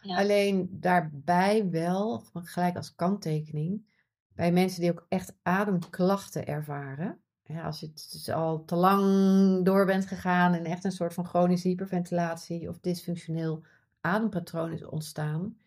ja. 0.02 0.18
Alleen 0.18 0.68
daarbij 0.72 1.70
wel, 1.70 2.24
gelijk 2.34 2.76
als 2.76 2.96
kanttekening, 2.96 3.86
bij 4.34 4.52
mensen 4.52 4.82
die 4.82 4.92
ook 4.92 5.06
echt 5.10 5.38
ademklachten 5.42 6.48
ervaren. 6.48 7.22
als 7.64 7.80
je 7.80 7.86
het 7.86 8.10
dus 8.12 8.30
al 8.30 8.66
te 8.66 8.76
lang 8.76 9.66
door 9.66 9.86
bent 9.86 10.06
gegaan 10.06 10.54
en 10.54 10.66
echt 10.66 10.84
een 10.84 10.92
soort 10.92 11.14
van 11.14 11.26
chronische 11.26 11.68
hyperventilatie 11.68 12.70
of 12.70 12.80
dysfunctioneel 12.80 13.64
adempatroon 14.02 14.72
is 14.72 14.86
ontstaan, 14.86 15.58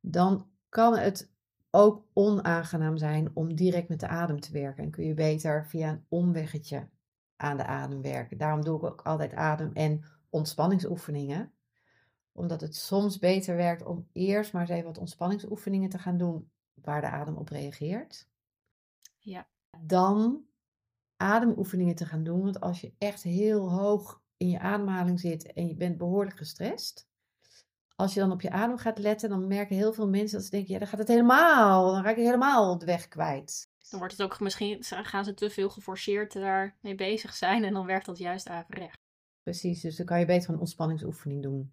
dan 0.00 0.50
kan 0.68 0.96
het 0.96 1.30
ook 1.74 2.04
onaangenaam 2.12 2.96
zijn 2.96 3.30
om 3.34 3.54
direct 3.54 3.88
met 3.88 4.00
de 4.00 4.08
adem 4.08 4.40
te 4.40 4.52
werken. 4.52 4.84
En 4.84 4.90
kun 4.90 5.04
je 5.04 5.14
beter 5.14 5.66
via 5.66 5.90
een 5.90 6.04
omweggetje 6.08 6.88
aan 7.36 7.56
de 7.56 7.64
adem 7.64 8.02
werken. 8.02 8.38
Daarom 8.38 8.64
doe 8.64 8.76
ik 8.76 8.84
ook 8.84 9.02
altijd 9.02 9.34
adem- 9.34 9.72
en 9.72 10.04
ontspanningsoefeningen. 10.30 11.52
Omdat 12.32 12.60
het 12.60 12.76
soms 12.76 13.18
beter 13.18 13.56
werkt 13.56 13.84
om 13.84 14.08
eerst 14.12 14.52
maar 14.52 14.62
eens 14.62 14.70
even 14.70 14.84
wat 14.84 14.98
ontspanningsoefeningen 14.98 15.88
te 15.88 15.98
gaan 15.98 16.16
doen 16.16 16.50
waar 16.74 17.00
de 17.00 17.06
adem 17.06 17.36
op 17.36 17.48
reageert. 17.48 18.28
Ja. 19.18 19.48
Dan 19.80 20.44
ademoefeningen 21.16 21.94
te 21.94 22.06
gaan 22.06 22.24
doen. 22.24 22.42
Want 22.42 22.60
als 22.60 22.80
je 22.80 22.94
echt 22.98 23.22
heel 23.22 23.70
hoog 23.70 24.22
in 24.36 24.48
je 24.48 24.58
ademhaling 24.58 25.20
zit 25.20 25.52
en 25.52 25.66
je 25.66 25.74
bent 25.74 25.98
behoorlijk 25.98 26.36
gestrest, 26.36 27.08
als 27.96 28.14
je 28.14 28.20
dan 28.20 28.32
op 28.32 28.40
je 28.40 28.50
adem 28.50 28.78
gaat 28.78 28.98
letten, 28.98 29.28
dan 29.28 29.46
merken 29.46 29.76
heel 29.76 29.92
veel 29.92 30.08
mensen 30.08 30.36
dat 30.36 30.44
ze 30.44 30.50
denken, 30.50 30.72
ja, 30.72 30.78
dan 30.78 30.88
gaat 30.88 30.98
het 30.98 31.08
helemaal, 31.08 31.92
dan 31.92 32.02
raak 32.02 32.16
ik 32.16 32.24
helemaal 32.24 32.78
de 32.78 32.86
weg 32.86 33.08
kwijt. 33.08 33.70
Dan 33.90 33.98
wordt 33.98 34.16
het 34.16 34.22
ook 34.22 34.40
misschien, 34.40 34.84
gaan 34.84 35.24
ze 35.24 35.34
te 35.34 35.50
veel 35.50 35.70
geforceerd 35.70 36.32
daarmee 36.32 36.94
bezig 36.94 37.34
zijn 37.34 37.64
en 37.64 37.72
dan 37.72 37.86
werkt 37.86 38.06
dat 38.06 38.18
juist 38.18 38.48
averecht. 38.48 39.00
Precies, 39.42 39.80
dus 39.80 39.96
dan 39.96 40.06
kan 40.06 40.18
je 40.18 40.24
beter 40.24 40.50
een 40.50 40.58
ontspanningsoefening 40.58 41.42
doen. 41.42 41.72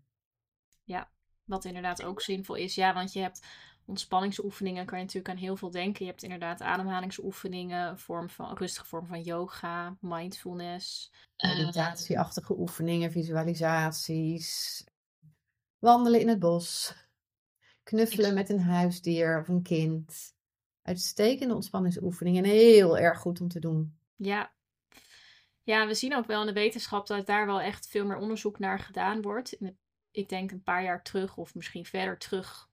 Ja, 0.84 1.10
wat 1.44 1.66
inderdaad 1.66 2.04
ook 2.04 2.22
zinvol 2.22 2.56
is. 2.56 2.76
Ja, 2.76 2.94
want 2.94 3.14
je 3.14 3.20
hebt 3.20 3.46
ontspanningsoefeningen, 3.86 4.86
kan 4.86 4.98
je 4.98 5.04
natuurlijk 5.04 5.34
aan 5.34 5.42
heel 5.42 5.56
veel 5.56 5.72
denken. 5.72 6.06
Je 6.06 6.12
hebt 6.12 6.24
inderdaad 6.24 6.62
ademhalingsoefeningen, 6.62 8.00
vorm 8.00 8.30
van, 8.30 8.58
rustige 8.58 8.86
vorm 8.86 9.08
van 9.08 9.22
yoga, 9.22 9.98
mindfulness. 10.00 11.12
Meditatieachtige 11.38 12.60
oefeningen, 12.60 13.12
visualisaties, 13.12 14.84
Wandelen 15.80 16.20
in 16.20 16.28
het 16.28 16.40
bos. 16.40 16.94
Knuffelen 17.84 18.34
met 18.34 18.50
een 18.50 18.62
huisdier 18.62 19.40
of 19.40 19.48
een 19.48 19.62
kind. 19.62 20.34
uitstekende 20.82 21.54
ontspanningsoefening 21.54 22.38
en 22.38 22.44
heel 22.44 22.98
erg 22.98 23.20
goed 23.20 23.42
om 23.42 23.48
te 23.48 23.60
doen. 23.60 23.98
Ja. 24.16 24.54
Ja, 25.64 25.88
we 25.88 25.94
zien 25.94 26.16
ook 26.16 26.26
wel 26.26 26.42
in 26.42 26.48
de 26.48 26.54
wetenschap 26.54 27.08
dat 27.08 27.26
daar 27.26 27.46
wel 27.46 27.62
echt 27.62 27.88
veel 27.88 28.06
meer 28.06 28.18
onderzoek 28.18 28.60
naar 28.60 28.80
gedaan 28.80 29.22
wordt. 29.22 29.58
Ik 30.12 30.30
denk 30.30 30.52
een 30.52 30.64
paar 30.64 30.84
jaar 30.84 31.04
terug 31.04 31.38
of 31.38 31.56
misschien 31.56 31.86
verder 31.86 32.18
terug 32.18 32.70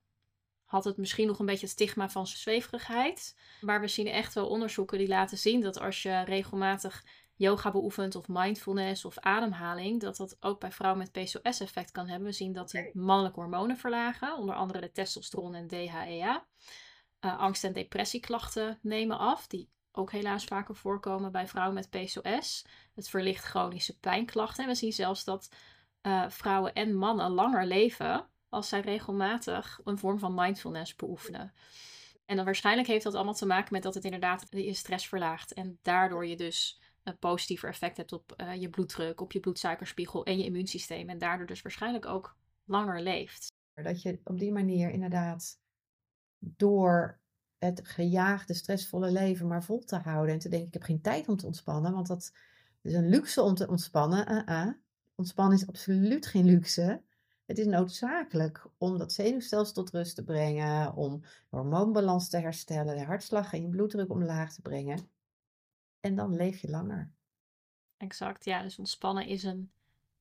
had 0.66 0.84
het 0.84 0.96
misschien 0.96 1.26
nog 1.26 1.38
een 1.38 1.46
beetje 1.46 1.66
het 1.66 1.74
stigma 1.74 2.08
van 2.08 2.26
zweverigheid. 2.26 3.36
Maar 3.60 3.80
we 3.80 3.88
zien 3.88 4.06
echt 4.06 4.34
wel 4.34 4.48
onderzoeken 4.48 4.98
die 4.98 5.08
laten 5.08 5.38
zien 5.38 5.60
dat 5.60 5.80
als 5.80 6.02
je 6.02 6.20
regelmatig 6.24 7.04
yoga 7.36 7.70
beoefent 7.70 8.14
of 8.14 8.28
mindfulness 8.28 9.04
of 9.04 9.18
ademhaling, 9.18 10.00
dat 10.00 10.16
dat 10.16 10.36
ook 10.40 10.60
bij 10.60 10.72
vrouwen 10.72 11.02
met 11.02 11.12
PCOS 11.12 11.60
effect 11.60 11.90
kan 11.90 12.08
hebben. 12.08 12.28
We 12.28 12.34
zien 12.34 12.52
dat 12.52 12.70
die 12.70 12.90
mannelijke 12.92 13.40
hormonen 13.40 13.76
verlagen, 13.76 14.36
onder 14.36 14.54
andere 14.54 14.80
de 14.80 14.92
testosteron 14.92 15.54
en 15.54 15.66
DHEA. 15.66 16.46
Uh, 17.20 17.38
angst- 17.38 17.64
en 17.64 17.72
depressieklachten 17.72 18.78
nemen 18.82 19.18
af, 19.18 19.46
die 19.46 19.70
ook 19.92 20.12
helaas 20.12 20.44
vaker 20.44 20.76
voorkomen 20.76 21.32
bij 21.32 21.46
vrouwen 21.46 21.74
met 21.74 21.90
PCOS. 21.90 22.66
Het 22.94 23.08
verlicht 23.08 23.44
chronische 23.44 23.98
pijnklachten. 23.98 24.64
En 24.64 24.70
we 24.70 24.76
zien 24.76 24.92
zelfs 24.92 25.24
dat 25.24 25.48
uh, 26.02 26.28
vrouwen 26.28 26.74
en 26.74 26.94
mannen 26.94 27.30
langer 27.30 27.66
leven 27.66 28.28
als 28.48 28.68
zij 28.68 28.80
regelmatig 28.80 29.80
een 29.84 29.98
vorm 29.98 30.18
van 30.18 30.34
mindfulness 30.34 30.96
beoefenen. 30.96 31.52
En 32.26 32.36
dan 32.36 32.44
waarschijnlijk 32.44 32.88
heeft 32.88 33.04
dat 33.04 33.14
allemaal 33.14 33.34
te 33.34 33.46
maken 33.46 33.72
met 33.72 33.82
dat 33.82 33.94
het 33.94 34.04
inderdaad 34.04 34.46
je 34.50 34.74
stress 34.74 35.08
verlaagt. 35.08 35.52
En 35.52 35.78
daardoor 35.82 36.26
je 36.26 36.36
dus 36.36 36.80
een 37.06 37.18
positiever 37.18 37.68
effect 37.68 37.96
hebt 37.96 38.12
op 38.12 38.34
uh, 38.36 38.54
je 38.54 38.70
bloeddruk, 38.70 39.20
op 39.20 39.32
je 39.32 39.40
bloedsuikerspiegel 39.40 40.24
en 40.24 40.38
je 40.38 40.44
immuunsysteem. 40.44 41.08
En 41.08 41.18
daardoor 41.18 41.46
dus 41.46 41.62
waarschijnlijk 41.62 42.06
ook 42.06 42.36
langer 42.64 43.02
leeft. 43.02 43.52
Dat 43.74 44.02
je 44.02 44.20
op 44.24 44.38
die 44.38 44.52
manier 44.52 44.90
inderdaad 44.90 45.60
door 46.38 47.20
het 47.58 47.80
gejaagde, 47.84 48.54
stressvolle 48.54 49.10
leven 49.10 49.46
maar 49.46 49.64
vol 49.64 49.84
te 49.84 49.96
houden. 49.96 50.34
En 50.34 50.40
te 50.40 50.48
denken, 50.48 50.66
ik 50.66 50.72
heb 50.72 50.82
geen 50.82 51.00
tijd 51.00 51.28
om 51.28 51.36
te 51.36 51.46
ontspannen. 51.46 51.92
Want 51.92 52.06
dat 52.06 52.32
is 52.82 52.92
een 52.92 53.08
luxe 53.08 53.42
om 53.42 53.54
te 53.54 53.68
ontspannen. 53.68 54.48
-uh. 54.48 54.72
Ontspannen 55.14 55.58
is 55.58 55.66
absoluut 55.66 56.26
geen 56.26 56.44
luxe. 56.44 57.02
Het 57.44 57.58
is 57.58 57.66
noodzakelijk 57.66 58.66
om 58.78 58.98
dat 58.98 59.12
zenuwstelsel 59.12 59.74
tot 59.74 59.90
rust 59.90 60.14
te 60.14 60.24
brengen, 60.24 60.94
om 60.94 61.22
hormoonbalans 61.48 62.28
te 62.28 62.38
herstellen, 62.38 62.96
de 62.96 63.04
hartslag 63.04 63.52
en 63.52 63.62
je 63.62 63.68
bloeddruk 63.68 64.10
omlaag 64.10 64.52
te 64.52 64.62
brengen. 64.62 65.10
En 66.06 66.14
dan 66.14 66.36
leef 66.36 66.60
je 66.60 66.70
langer. 66.70 67.10
Exact, 67.96 68.44
ja. 68.44 68.62
Dus 68.62 68.78
ontspannen 68.78 69.26
is 69.26 69.42
een 69.42 69.70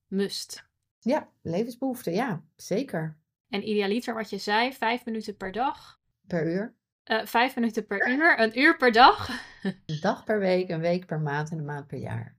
must. 0.07 0.67
Ja, 0.99 1.29
levensbehoefte, 1.41 2.11
ja, 2.11 2.43
zeker. 2.55 3.17
En 3.49 3.69
idealiter 3.69 4.13
wat 4.13 4.29
je 4.29 4.37
zei, 4.37 4.73
vijf 4.73 5.05
minuten 5.05 5.37
per 5.37 5.51
dag. 5.51 5.99
Per 6.27 6.47
uur? 6.47 6.73
Uh, 7.05 7.25
vijf 7.25 7.55
minuten 7.55 7.85
per 7.85 8.09
uur, 8.09 8.39
een 8.39 8.59
uur 8.59 8.77
per 8.77 8.91
dag. 8.91 9.29
een 9.85 9.99
dag 10.01 10.23
per 10.23 10.39
week, 10.39 10.69
een 10.69 10.79
week 10.79 11.05
per 11.05 11.19
maand 11.19 11.51
en 11.51 11.57
een 11.57 11.65
maand 11.65 11.87
per 11.87 11.99
jaar. 11.99 12.35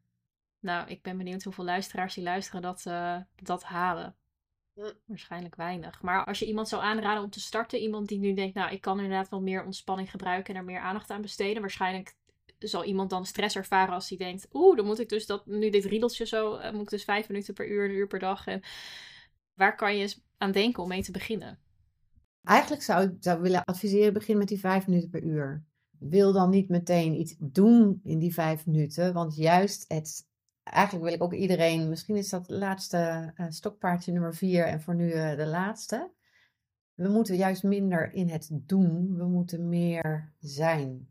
Nou, 0.58 0.88
ik 0.88 1.02
ben 1.02 1.16
benieuwd 1.16 1.42
hoeveel 1.42 1.64
luisteraars 1.64 2.14
die 2.14 2.24
luisteren 2.24 2.62
dat, 2.62 2.84
uh, 2.88 3.16
dat 3.42 3.64
halen. 3.64 4.14
Waarschijnlijk 5.04 5.54
weinig. 5.54 6.02
Maar 6.02 6.24
als 6.24 6.38
je 6.38 6.46
iemand 6.46 6.68
zou 6.68 6.82
aanraden 6.82 7.22
om 7.22 7.30
te 7.30 7.40
starten, 7.40 7.78
iemand 7.78 8.08
die 8.08 8.18
nu 8.18 8.34
denkt, 8.34 8.54
nou, 8.54 8.72
ik 8.72 8.80
kan 8.80 9.00
inderdaad 9.00 9.28
wel 9.28 9.42
meer 9.42 9.64
ontspanning 9.64 10.10
gebruiken 10.10 10.54
en 10.54 10.60
er 10.60 10.66
meer 10.66 10.80
aandacht 10.80 11.10
aan 11.10 11.22
besteden. 11.22 11.60
Waarschijnlijk 11.60 12.16
zal 12.58 12.84
iemand 12.84 13.10
dan 13.10 13.26
stress 13.26 13.56
ervaren 13.56 13.94
als 13.94 14.08
hij 14.08 14.18
denkt, 14.18 14.48
oeh, 14.52 14.76
dan 14.76 14.86
moet 14.86 14.98
ik 14.98 15.08
dus 15.08 15.26
dat, 15.26 15.46
nu 15.46 15.70
dit 15.70 15.84
riedeltje 15.84 16.26
zo, 16.26 16.58
uh, 16.58 16.72
moet 16.72 16.82
ik 16.82 16.88
dus 16.88 17.04
vijf 17.04 17.28
minuten 17.28 17.54
per 17.54 17.68
uur, 17.68 17.84
een 17.84 17.94
uur 17.94 18.06
per 18.06 18.18
dag. 18.18 18.44
Waar 19.54 19.76
kan 19.76 19.96
je 19.96 20.16
aan 20.38 20.52
denken 20.52 20.82
om 20.82 20.88
mee 20.88 21.02
te 21.02 21.12
beginnen? 21.12 21.58
Eigenlijk 22.42 22.82
zou 22.82 23.04
ik 23.04 23.16
zou 23.20 23.40
willen 23.40 23.64
adviseren, 23.64 24.12
begin 24.12 24.38
met 24.38 24.48
die 24.48 24.60
vijf 24.60 24.86
minuten 24.86 25.10
per 25.10 25.22
uur. 25.22 25.64
Wil 25.98 26.32
dan 26.32 26.50
niet 26.50 26.68
meteen 26.68 27.20
iets 27.20 27.34
doen 27.38 28.00
in 28.04 28.18
die 28.18 28.34
vijf 28.34 28.66
minuten, 28.66 29.12
want 29.12 29.36
juist 29.36 29.84
het 29.88 30.26
eigenlijk 30.62 31.04
wil 31.04 31.14
ik 31.14 31.22
ook 31.22 31.40
iedereen, 31.40 31.88
misschien 31.88 32.16
is 32.16 32.28
dat 32.28 32.48
laatste 32.48 33.32
uh, 33.36 33.46
stokpaardje 33.48 34.12
nummer 34.12 34.34
vier 34.34 34.64
en 34.64 34.80
voor 34.80 34.94
nu 34.94 35.12
uh, 35.12 35.36
de 35.36 35.46
laatste. 35.46 36.10
We 36.94 37.08
moeten 37.08 37.36
juist 37.36 37.62
minder 37.62 38.12
in 38.12 38.28
het 38.28 38.48
doen, 38.52 39.16
we 39.16 39.24
moeten 39.24 39.68
meer 39.68 40.32
zijn. 40.38 41.08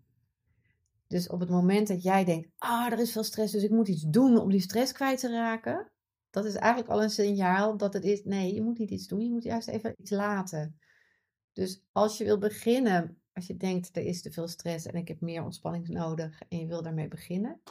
Dus 1.08 1.30
op 1.30 1.40
het 1.40 1.50
moment 1.50 1.88
dat 1.88 2.04
jij 2.04 2.26
denkt, 2.26 2.50
ah, 2.58 2.92
er 2.92 3.00
is 3.00 3.12
veel 3.12 3.24
stress, 3.24 3.52
dus 3.54 3.64
ik 3.64 3.72
moet 3.72 3.88
iets 3.88 4.04
doen 4.04 4.38
om 4.38 4.50
die 4.50 4.62
stress 4.62 4.92
kwijt 4.92 5.20
te 5.20 5.30
raken, 5.30 5.92
dat 6.30 6.46
is 6.46 6.56
eigenlijk 6.56 6.92
al 6.92 7.04
een 7.04 7.10
signaal 7.10 7.78
dat 7.78 7.94
het 7.94 8.04
is, 8.04 8.24
nee, 8.24 8.54
je 8.54 8.62
moet 8.62 8.78
niet 8.78 8.92
iets 8.92 9.08
doen, 9.08 9.24
je 9.24 9.32
moet 9.32 9.44
juist 9.44 9.68
even 9.68 9.96
iets 9.98 10.12
laten. 10.12 10.80
Dus 11.54 11.84
als 11.92 12.18
je 12.18 12.24
wil 12.24 12.38
beginnen, 12.38 13.22
als 13.34 13.48
je 13.48 13.58
denkt, 13.58 13.96
er 13.98 14.04
is 14.04 14.22
te 14.22 14.32
veel 14.32 14.48
stress 14.48 14.86
en 14.86 14.96
ik 14.96 15.08
heb 15.08 15.22
meer 15.22 15.44
ontspanning 15.44 15.88
nodig 15.88 16.42
en 16.50 16.60
je 16.60 16.68
wil 16.68 16.82
daarmee 16.82 17.08
beginnen, 17.08 17.62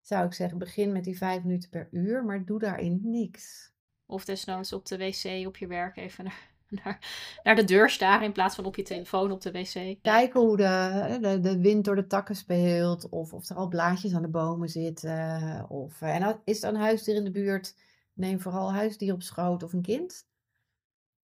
zou 0.00 0.26
ik 0.26 0.32
zeggen, 0.32 0.58
begin 0.58 0.92
met 0.92 1.04
die 1.04 1.16
vijf 1.16 1.42
minuten 1.42 1.70
per 1.70 1.88
uur, 1.90 2.24
maar 2.24 2.44
doe 2.44 2.58
daarin 2.58 3.00
niks. 3.02 3.72
Of 4.06 4.24
desnoods 4.24 4.72
op 4.72 4.86
de 4.86 4.96
wc 4.96 5.46
op 5.46 5.56
je 5.56 5.66
werk 5.66 5.96
even 5.96 6.32
naar, 6.84 7.38
naar, 7.42 7.56
de 7.56 7.64
deur 7.64 7.90
staren 7.90 8.26
in 8.26 8.32
plaats 8.32 8.54
van 8.54 8.64
op 8.64 8.76
je 8.76 8.82
telefoon 8.82 9.30
op 9.30 9.40
de 9.40 9.52
wc. 9.52 10.02
Kijken 10.02 10.40
hoe 10.40 10.56
de, 10.56 11.18
de, 11.20 11.40
de 11.40 11.58
wind 11.58 11.84
door 11.84 11.94
de 11.94 12.06
takken 12.06 12.36
speelt, 12.36 13.08
of, 13.08 13.32
of 13.32 13.48
er 13.48 13.56
al 13.56 13.68
blaadjes 13.68 14.14
aan 14.14 14.22
de 14.22 14.28
bomen 14.28 14.68
zitten. 14.68 15.66
Of, 15.68 16.02
eh, 16.02 16.14
en 16.14 16.40
is 16.44 16.62
er 16.62 16.68
een 16.68 16.80
huisdier 16.80 17.14
in 17.14 17.24
de 17.24 17.30
buurt, 17.30 17.74
neem 18.12 18.40
vooral 18.40 18.72
huisdier 18.72 19.12
op 19.12 19.22
schoot 19.22 19.62
of 19.62 19.72
een 19.72 19.82
kind. 19.82 20.26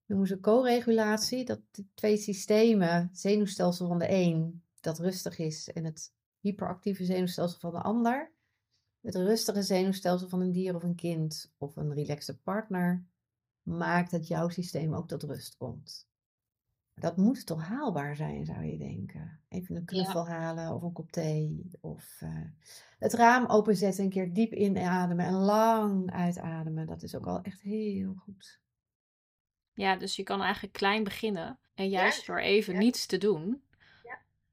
Noemen 0.06 0.26
ze 0.26 0.40
co-regulatie, 0.40 1.44
dat 1.44 1.60
de 1.70 1.84
twee 1.94 2.16
systemen, 2.16 2.88
het 2.88 3.18
zenuwstelsel 3.18 3.86
van 3.86 3.98
de 3.98 4.10
een, 4.10 4.62
dat 4.80 4.98
rustig 4.98 5.38
is, 5.38 5.72
en 5.72 5.84
het 5.84 6.12
hyperactieve 6.40 7.04
zenuwstelsel 7.04 7.58
van 7.58 7.72
de 7.72 7.82
ander, 7.82 8.32
het 9.00 9.14
rustige 9.14 9.62
zenuwstelsel 9.62 10.28
van 10.28 10.40
een 10.40 10.52
dier 10.52 10.74
of 10.74 10.82
een 10.82 10.94
kind 10.94 11.52
of 11.58 11.76
een 11.76 11.94
relaxte 11.94 12.38
partner 12.38 13.04
maakt 13.64 14.10
dat 14.10 14.26
jouw 14.26 14.48
systeem 14.48 14.94
ook 14.94 15.08
tot 15.08 15.22
rust 15.22 15.56
komt. 15.56 16.08
Dat 16.94 17.16
moet 17.16 17.46
toch 17.46 17.62
haalbaar 17.62 18.16
zijn, 18.16 18.44
zou 18.44 18.64
je 18.64 18.78
denken. 18.78 19.40
Even 19.48 19.76
een 19.76 19.84
knuffel 19.84 20.28
halen 20.28 20.74
of 20.74 20.82
een 20.82 20.92
kop 20.92 21.12
thee. 21.12 21.70
Of 21.80 22.20
uh, 22.20 22.44
het 22.98 23.12
raam 23.12 23.46
openzetten, 23.46 24.04
een 24.04 24.10
keer 24.10 24.32
diep 24.32 24.52
inademen 24.52 25.26
en 25.26 25.34
lang 25.34 26.10
uitademen. 26.10 26.86
Dat 26.86 27.02
is 27.02 27.14
ook 27.14 27.26
al 27.26 27.42
echt 27.42 27.60
heel 27.60 28.14
goed. 28.14 28.60
Ja, 29.72 29.96
dus 29.96 30.16
je 30.16 30.22
kan 30.22 30.42
eigenlijk 30.42 30.72
klein 30.72 31.04
beginnen. 31.04 31.58
En 31.74 31.88
juist 31.88 32.26
door 32.26 32.38
even 32.38 32.78
niets 32.78 33.06
te 33.06 33.18
doen, 33.18 33.62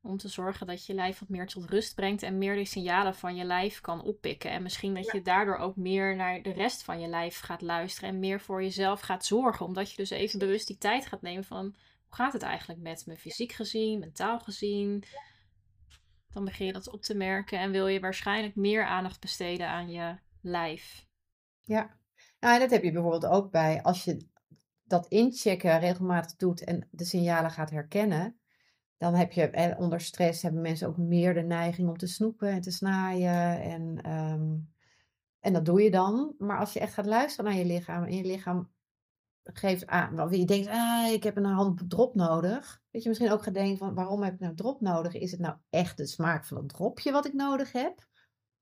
om 0.02 0.18
te 0.18 0.28
zorgen 0.28 0.68
dat 0.68 0.86
je 0.86 0.94
lijf 0.94 1.20
wat 1.20 1.30
meer 1.30 1.48
tot 1.48 1.70
rust 1.70 1.96
brengt 1.96 2.24
en 2.24 2.38
meer 2.38 2.56
de 2.56 2.66
signalen 2.66 3.16
van 3.16 3.36
je 3.36 3.44
lijf 3.44 3.82
kan 3.82 4.04
oppikken. 4.04 4.52
En 4.52 4.64
misschien 4.64 4.94
dat 4.94 5.12
je 5.12 5.22
daardoor 5.22 5.58
ook 5.58 5.76
meer 5.76 6.16
naar 6.16 6.42
de 6.42 6.54
rest 6.54 6.84
van 6.84 7.00
je 7.00 7.08
lijf 7.08 7.40
gaat 7.40 7.62
luisteren 7.62 8.10
en 8.10 8.20
meer 8.20 8.42
voor 8.42 8.64
jezelf 8.64 9.00
gaat 9.00 9.26
zorgen. 9.26 9.66
Omdat 9.66 9.92
je 9.92 9.96
dus 9.96 10.10
even 10.10 10.40
bewust 10.40 10.68
die 10.68 10.78
tijd 10.78 11.06
gaat 11.06 11.22
nemen 11.22 11.44
van 11.44 11.64
hoe 11.66 12.16
gaat 12.16 12.34
het 12.34 12.42
eigenlijk 12.42 12.82
met 12.82 13.06
me 13.06 13.18
fysiek 13.18 13.52
gezien, 13.52 14.00
mentaal 14.00 14.40
gezien. 14.40 15.04
Dan 16.32 16.46
begin 16.46 16.66
je 16.66 16.74
dat 16.74 16.92
op 16.92 17.02
te 17.02 17.16
merken 17.16 17.60
en 17.60 17.72
wil 17.72 17.88
je 17.88 18.00
waarschijnlijk 18.00 18.56
meer 18.56 18.86
aandacht 18.86 19.20
besteden 19.20 19.68
aan 19.68 19.90
je 19.90 20.18
lijf. 20.42 21.06
Ja, 21.62 21.98
nou, 22.40 22.60
dat 22.60 22.70
heb 22.70 22.84
je 22.84 22.92
bijvoorbeeld 22.92 23.26
ook 23.26 23.52
bij 23.52 23.84
als 23.84 24.04
je 24.04 24.28
dat 24.84 25.08
inchecken 25.08 25.80
regelmatig 25.80 26.36
doet 26.36 26.64
en 26.64 26.88
de 26.92 27.06
signalen 27.06 27.52
gaat 27.52 27.70
herkennen 27.70 28.41
dan 29.02 29.16
heb 29.16 29.32
je 29.32 29.76
onder 29.78 30.02
stress 30.02 30.42
hebben 30.42 30.62
mensen 30.62 30.88
ook 30.88 30.98
meer 30.98 31.34
de 31.34 31.42
neiging 31.42 31.90
om 31.90 31.98
te 31.98 32.08
snoepen 32.08 32.50
en 32.50 32.62
te 32.62 32.72
snaaien. 32.72 33.62
En, 33.62 34.02
ehm, 34.02 34.58
en 35.40 35.54
dat 35.54 35.66
doe 35.66 35.82
je 35.82 35.92
dan. 35.92 36.36
Maar 36.38 36.60
als 36.60 36.74
je 36.74 36.80
echt 36.80 36.94
gaat 36.94 37.06
luisteren 37.06 37.52
naar 37.52 37.60
je 37.60 37.66
lichaam 37.66 38.04
en 38.04 38.16
je 38.16 38.24
lichaam 38.24 38.72
geeft 39.44 39.88
aan, 39.88 40.30
je 40.32 40.46
denkt, 40.46 40.68
ah, 40.68 41.08
ik 41.12 41.24
heb 41.24 41.38
een 41.38 41.46
hand 41.46 41.90
drop 41.90 42.16
nodig. 42.16 42.82
Dat 42.92 43.04
je 43.04 43.10
misschien 43.10 43.32
ook 43.32 43.44
gaat 43.44 43.54
denken 43.54 43.78
van, 43.78 43.94
waarom 43.94 44.24
heb 44.24 44.34
ik 44.34 44.40
nou 44.40 44.56
drop 44.56 44.82
nodig? 44.82 45.14
Is 45.14 45.32
het 45.32 45.40
nou 45.40 45.56
echt 45.70 45.98
de 45.98 46.06
smaak 46.06 46.46
van 46.46 46.58
het 46.58 46.70
dropje 46.70 47.12
wat 47.12 47.26
ik 47.26 47.34
nodig 47.34 47.72
heb? 47.72 48.08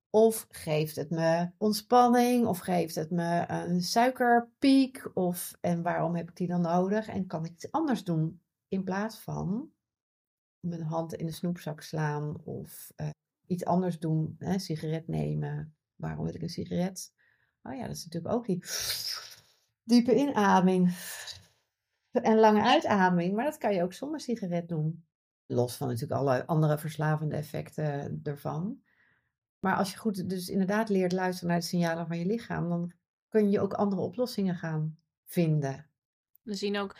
Of 0.10 0.48
geeft 0.50 0.96
het 0.96 1.10
me 1.10 1.52
ontspanning? 1.58 2.46
Of 2.46 2.60
geeft 2.60 2.96
het 2.96 3.12
me 3.12 3.46
een 3.48 3.82
suikerpiek? 3.82 5.10
Of, 5.14 5.58
en 5.62 5.82
waarom 5.82 6.16
heb 6.16 6.30
ik 6.30 6.36
die 6.36 6.48
dan 6.48 6.62
nodig? 6.62 7.08
En 7.08 7.28
kan 7.28 7.46
ik 7.46 7.52
iets 7.52 7.72
anders 7.72 8.04
doen 8.04 8.42
in 8.68 8.84
plaats 8.84 9.20
van 9.20 9.72
mijn 10.60 10.82
hand 10.82 11.14
in 11.14 11.26
de 11.26 11.32
snoepzak 11.32 11.82
slaan 11.82 12.42
of 12.44 12.92
uh, 12.98 13.10
iets 13.48 13.66
anders 13.66 14.00
doen, 14.00 14.36
hè, 14.38 14.60
sigaret 14.60 15.08
nemen. 15.08 15.76
Waarom 15.96 16.26
wil 16.26 16.36
ik 16.36 16.42
een 16.42 16.50
sigaret? 16.50 17.14
Oh 17.64 17.74
ja, 17.76 17.88
dat 17.88 17.96
is 17.96 18.06
natuurlijk 18.06 18.34
ook 18.34 18.46
die 18.46 18.64
diepe 19.84 20.16
inademing 20.16 20.96
en 22.12 22.40
lange 22.40 22.64
uitademing, 22.64 23.36
maar 23.36 23.46
dat 23.46 23.58
kan 23.58 23.74
je 23.74 23.84
ook 23.84 23.94
zonder 23.94 24.20
sigaret 24.20 24.68
doen. 24.68 25.04
Los 25.46 25.76
van 25.76 25.88
natuurlijk 25.88 26.20
alle 26.20 26.46
andere 26.46 26.78
verslavende 26.78 27.36
effecten 27.36 28.20
ervan. 28.24 28.82
Maar 29.60 29.76
als 29.76 29.92
je 29.92 29.98
goed 29.98 30.30
dus 30.30 30.50
inderdaad 30.50 30.90
leert 30.90 31.12
luisteren 31.12 31.50
naar 31.50 31.60
de 31.60 31.66
signalen 31.66 32.08
van 32.08 32.20
je 32.20 32.26
lichaam, 32.26 32.70
dan 32.70 32.92
kun 33.30 33.50
je 33.50 33.60
ook 33.60 33.74
andere 33.74 34.02
oplossingen 34.02 34.56
gaan 34.56 34.98
vinden. 35.24 35.90
We 36.42 36.56
zien 36.56 36.78
ook 36.78 36.96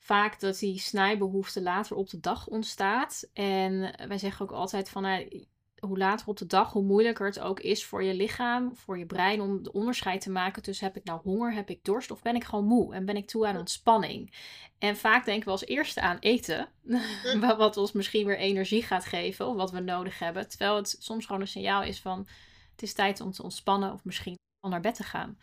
vaak 0.00 0.40
dat 0.40 0.58
die 0.58 0.78
snijbehoefte 0.78 1.62
later 1.62 1.96
op 1.96 2.10
de 2.10 2.20
dag 2.20 2.46
ontstaat. 2.46 3.28
En 3.32 3.80
wij 4.08 4.18
zeggen 4.18 4.44
ook 4.44 4.52
altijd 4.52 4.88
van 4.88 5.02
nou, 5.02 5.46
hoe 5.80 5.98
later 5.98 6.26
op 6.26 6.36
de 6.36 6.46
dag, 6.46 6.72
hoe 6.72 6.82
moeilijker 6.82 7.26
het 7.26 7.40
ook 7.40 7.60
is 7.60 7.84
voor 7.84 8.02
je 8.02 8.14
lichaam, 8.14 8.76
voor 8.76 8.98
je 8.98 9.06
brein 9.06 9.40
om 9.40 9.62
de 9.62 9.72
onderscheid 9.72 10.20
te 10.20 10.30
maken 10.30 10.62
tussen 10.62 10.86
heb 10.86 10.96
ik 10.96 11.04
nou 11.04 11.20
honger, 11.22 11.54
heb 11.54 11.70
ik 11.70 11.84
dorst 11.84 12.10
of 12.10 12.22
ben 12.22 12.34
ik 12.34 12.44
gewoon 12.44 12.64
moe 12.64 12.94
en 12.94 13.04
ben 13.04 13.16
ik 13.16 13.26
toe 13.26 13.46
aan 13.46 13.56
ontspanning. 13.56 14.34
En 14.78 14.96
vaak 14.96 15.24
denken 15.24 15.44
we 15.44 15.50
als 15.50 15.66
eerste 15.66 16.00
aan 16.00 16.18
eten, 16.18 16.68
wat 17.56 17.76
ons 17.76 17.92
misschien 17.92 18.26
weer 18.26 18.38
energie 18.38 18.82
gaat 18.82 19.04
geven 19.04 19.46
of 19.46 19.56
wat 19.56 19.70
we 19.70 19.80
nodig 19.80 20.18
hebben. 20.18 20.48
Terwijl 20.48 20.76
het 20.76 20.96
soms 20.98 21.26
gewoon 21.26 21.40
een 21.40 21.48
signaal 21.48 21.82
is 21.82 22.00
van 22.00 22.28
het 22.70 22.82
is 22.82 22.92
tijd 22.92 23.20
om 23.20 23.32
te 23.32 23.42
ontspannen 23.42 23.92
of 23.92 24.04
misschien 24.04 24.38
al 24.60 24.70
naar 24.70 24.80
bed 24.80 24.94
te 24.94 25.02
gaan. 25.04 25.38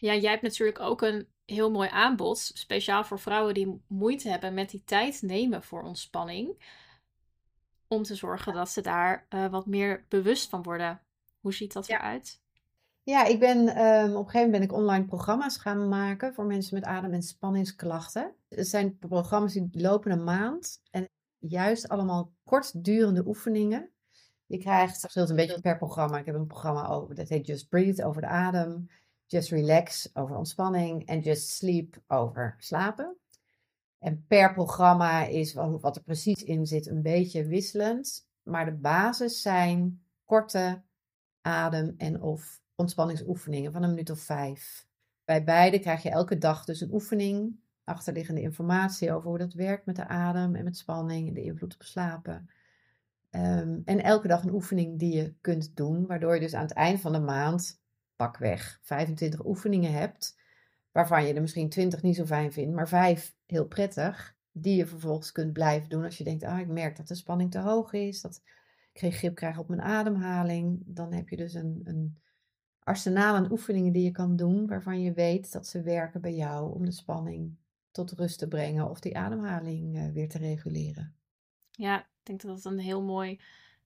Ja, 0.00 0.14
jij 0.14 0.30
hebt 0.30 0.42
natuurlijk 0.42 0.80
ook 0.80 1.02
een 1.02 1.28
heel 1.44 1.70
mooi 1.70 1.88
aanbod, 1.88 2.38
speciaal 2.38 3.04
voor 3.04 3.18
vrouwen 3.18 3.54
die 3.54 3.82
moeite 3.86 4.28
hebben 4.28 4.54
met 4.54 4.70
die 4.70 4.84
tijd 4.84 5.22
nemen 5.22 5.62
voor 5.62 5.82
ontspanning. 5.82 6.62
Om 7.88 8.02
te 8.02 8.14
zorgen 8.14 8.54
dat 8.54 8.68
ze 8.68 8.80
daar 8.80 9.26
uh, 9.30 9.46
wat 9.46 9.66
meer 9.66 10.04
bewust 10.08 10.48
van 10.48 10.62
worden. 10.62 11.00
Hoe 11.40 11.54
ziet 11.54 11.72
dat 11.72 11.88
eruit? 11.88 12.40
Ja, 13.02 13.24
ik 13.24 13.38
ben, 13.38 13.58
um, 13.58 14.14
op 14.16 14.24
een 14.24 14.30
gegeven 14.30 14.50
moment 14.50 14.50
ben 14.50 14.62
ik 14.62 14.72
online 14.72 15.04
programma's 15.04 15.56
gaan 15.56 15.88
maken 15.88 16.34
voor 16.34 16.44
mensen 16.44 16.74
met 16.74 16.84
adem- 16.84 17.12
en 17.12 17.22
spanningsklachten. 17.22 18.34
Het 18.48 18.68
zijn 18.68 18.98
programma's 18.98 19.52
die 19.52 19.68
lopen 19.72 20.10
een 20.10 20.24
maand 20.24 20.80
en 20.90 21.08
juist 21.38 21.88
allemaal 21.88 22.32
kortdurende 22.44 23.26
oefeningen. 23.26 23.90
Je 24.46 24.58
krijgt, 24.58 24.92
het 24.92 25.00
verschilt 25.00 25.30
een 25.30 25.36
beetje 25.36 25.60
per 25.60 25.76
programma. 25.76 26.18
Ik 26.18 26.26
heb 26.26 26.34
een 26.34 26.46
programma 26.46 26.88
over, 26.88 27.14
dat 27.14 27.28
heet 27.28 27.46
Just 27.46 27.68
Breathe, 27.68 28.04
over 28.04 28.20
de 28.20 28.28
adem. 28.28 28.88
Just 29.30 29.50
Relax, 29.50 30.10
over 30.14 30.36
ontspanning. 30.36 31.06
En 31.06 31.20
Just 31.20 31.48
Sleep, 31.48 32.02
over 32.06 32.54
slapen. 32.58 33.16
En 33.98 34.24
per 34.28 34.52
programma 34.52 35.24
is 35.24 35.54
wat 35.54 35.96
er 35.96 36.02
precies 36.02 36.42
in 36.42 36.66
zit 36.66 36.86
een 36.86 37.02
beetje 37.02 37.46
wisselend. 37.46 38.28
Maar 38.42 38.64
de 38.64 38.76
basis 38.76 39.42
zijn 39.42 40.02
korte 40.24 40.82
adem- 41.40 41.94
en 41.96 42.22
of 42.22 42.60
ontspanningsoefeningen 42.74 43.72
van 43.72 43.82
een 43.82 43.90
minuut 43.90 44.10
of 44.10 44.20
vijf. 44.20 44.86
Bij 45.24 45.44
beide 45.44 45.78
krijg 45.78 46.02
je 46.02 46.10
elke 46.10 46.38
dag 46.38 46.64
dus 46.64 46.80
een 46.80 46.92
oefening, 46.92 47.60
achterliggende 47.84 48.40
informatie 48.40 49.12
over 49.12 49.28
hoe 49.28 49.38
dat 49.38 49.52
werkt 49.52 49.86
met 49.86 49.96
de 49.96 50.06
adem 50.06 50.54
en 50.54 50.64
met 50.64 50.76
spanning 50.76 51.28
en 51.28 51.34
de 51.34 51.42
invloed 51.42 51.74
op 51.74 51.82
slapen. 51.82 52.50
Um, 53.30 53.82
en 53.84 54.02
elke 54.02 54.28
dag 54.28 54.42
een 54.42 54.52
oefening 54.52 54.98
die 54.98 55.16
je 55.16 55.34
kunt 55.40 55.76
doen, 55.76 56.06
waardoor 56.06 56.34
je 56.34 56.40
dus 56.40 56.54
aan 56.54 56.62
het 56.62 56.72
eind 56.72 57.00
van 57.00 57.12
de 57.12 57.20
maand 57.20 57.79
pakweg 58.20 58.78
25 58.82 59.44
oefeningen 59.44 59.92
hebt, 59.92 60.38
waarvan 60.92 61.26
je 61.26 61.34
er 61.34 61.40
misschien 61.40 61.68
20 61.68 62.02
niet 62.02 62.16
zo 62.16 62.24
fijn 62.24 62.52
vindt, 62.52 62.74
maar 62.74 62.88
5 62.88 63.34
heel 63.46 63.66
prettig, 63.66 64.36
die 64.52 64.76
je 64.76 64.86
vervolgens 64.86 65.32
kunt 65.32 65.52
blijven 65.52 65.88
doen 65.88 66.04
als 66.04 66.18
je 66.18 66.24
denkt, 66.24 66.44
ah, 66.44 66.58
ik 66.58 66.66
merk 66.66 66.96
dat 66.96 67.08
de 67.08 67.14
spanning 67.14 67.50
te 67.50 67.58
hoog 67.58 67.92
is, 67.92 68.20
dat 68.20 68.42
ik 68.92 69.00
geen 69.00 69.12
grip 69.12 69.34
krijg 69.34 69.58
op 69.58 69.68
mijn 69.68 69.82
ademhaling. 69.82 70.82
Dan 70.86 71.12
heb 71.12 71.28
je 71.28 71.36
dus 71.36 71.54
een, 71.54 71.80
een 71.84 72.18
arsenaal 72.82 73.34
aan 73.34 73.50
oefeningen 73.52 73.92
die 73.92 74.04
je 74.04 74.10
kan 74.10 74.36
doen, 74.36 74.66
waarvan 74.66 75.00
je 75.00 75.12
weet 75.12 75.52
dat 75.52 75.66
ze 75.66 75.82
werken 75.82 76.20
bij 76.20 76.34
jou 76.34 76.74
om 76.74 76.84
de 76.84 76.92
spanning 76.92 77.56
tot 77.90 78.12
rust 78.12 78.38
te 78.38 78.48
brengen 78.48 78.90
of 78.90 79.00
die 79.00 79.18
ademhaling 79.18 79.96
uh, 79.96 80.12
weer 80.12 80.28
te 80.28 80.38
reguleren. 80.38 81.14
Ja, 81.70 82.00
ik 82.00 82.06
denk 82.22 82.42
dat 82.42 82.56
het 82.56 82.64
een 82.64 82.78
heel 82.78 83.02
mooi 83.02 83.40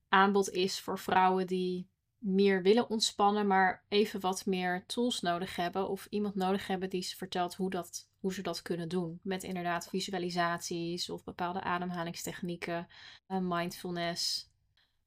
aanbod 0.09 0.49
is 0.49 0.79
voor 0.79 0.99
vrouwen 0.99 1.47
die 1.47 1.87
meer 2.25 2.61
willen 2.61 2.89
ontspannen, 2.89 3.47
maar 3.47 3.83
even 3.87 4.19
wat 4.19 4.45
meer 4.45 4.83
tools 4.85 5.21
nodig 5.21 5.55
hebben. 5.55 5.89
Of 5.89 6.07
iemand 6.09 6.35
nodig 6.35 6.67
hebben 6.67 6.89
die 6.89 7.01
ze 7.01 7.15
vertelt 7.15 7.55
hoe, 7.55 7.69
dat, 7.69 8.09
hoe 8.19 8.33
ze 8.33 8.41
dat 8.41 8.61
kunnen 8.61 8.89
doen. 8.89 9.19
Met 9.23 9.43
inderdaad 9.43 9.89
visualisaties 9.89 11.09
of 11.09 11.23
bepaalde 11.23 11.61
ademhalingstechnieken, 11.61 12.87
uh, 13.27 13.37
mindfulness. 13.41 14.49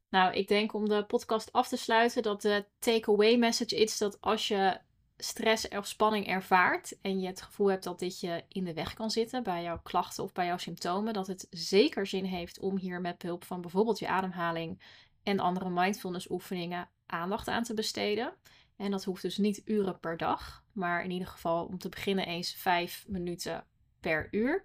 Nou, 0.09 0.35
ik 0.35 0.49
denk 0.49 0.75
om 0.75 0.89
de 0.89 1.05
podcast 1.05 1.53
af 1.53 1.69
te 1.69 1.77
sluiten 1.77 2.23
dat 2.23 2.43
de 2.43 2.65
takeaway 2.79 3.37
message 3.37 3.77
is 3.77 3.99
dat 3.99 4.21
als 4.21 4.49
je 4.49 4.79
stress 5.17 5.69
of 5.69 5.87
spanning 5.87 6.27
ervaart 6.27 6.99
en 7.01 7.21
je 7.21 7.27
het 7.27 7.43
gevoel 7.43 7.71
hebt 7.71 7.85
dat 7.85 7.99
dit 7.99 8.21
je 8.21 8.45
in 8.49 8.65
de 8.65 8.75
weg 8.75 8.95
kan 8.95 9.11
zitten 9.11 9.43
bij 9.43 9.63
jouw 9.63 9.81
klachten 9.83 10.25
of 10.25 10.33
bij 10.33 10.47
jouw 10.47 10.57
symptomen, 10.57 11.13
dat 11.13 11.27
het 11.27 11.47
zeker 11.51 12.07
zin 12.07 12.25
heeft 12.25 12.59
om 12.59 12.79
hier 12.79 13.01
met 13.01 13.19
behulp 13.19 13.45
van 13.45 13.61
bijvoorbeeld 13.61 13.99
je 13.99 14.09
ademhaling 14.09 14.83
en 15.23 15.39
andere 15.39 15.71
mindfulness 15.71 16.31
oefeningen 16.31 16.89
aandacht 17.11 17.49
aan 17.49 17.63
te 17.63 17.75
besteden. 17.75 18.35
En 18.77 18.91
dat 18.91 19.05
hoeft 19.05 19.23
dus 19.23 19.39
niet 19.39 19.63
uren 19.65 20.01
per 20.01 20.17
dag, 20.17 20.65
maar 20.73 21.05
in 21.05 21.11
ieder 21.11 21.29
geval 21.29 21.65
om 21.65 21.79
te 21.79 21.89
beginnen 21.89 22.27
eens 22.27 22.55
vijf 22.55 23.05
minuten 23.09 23.65
per 24.01 24.29
uur. 24.31 24.65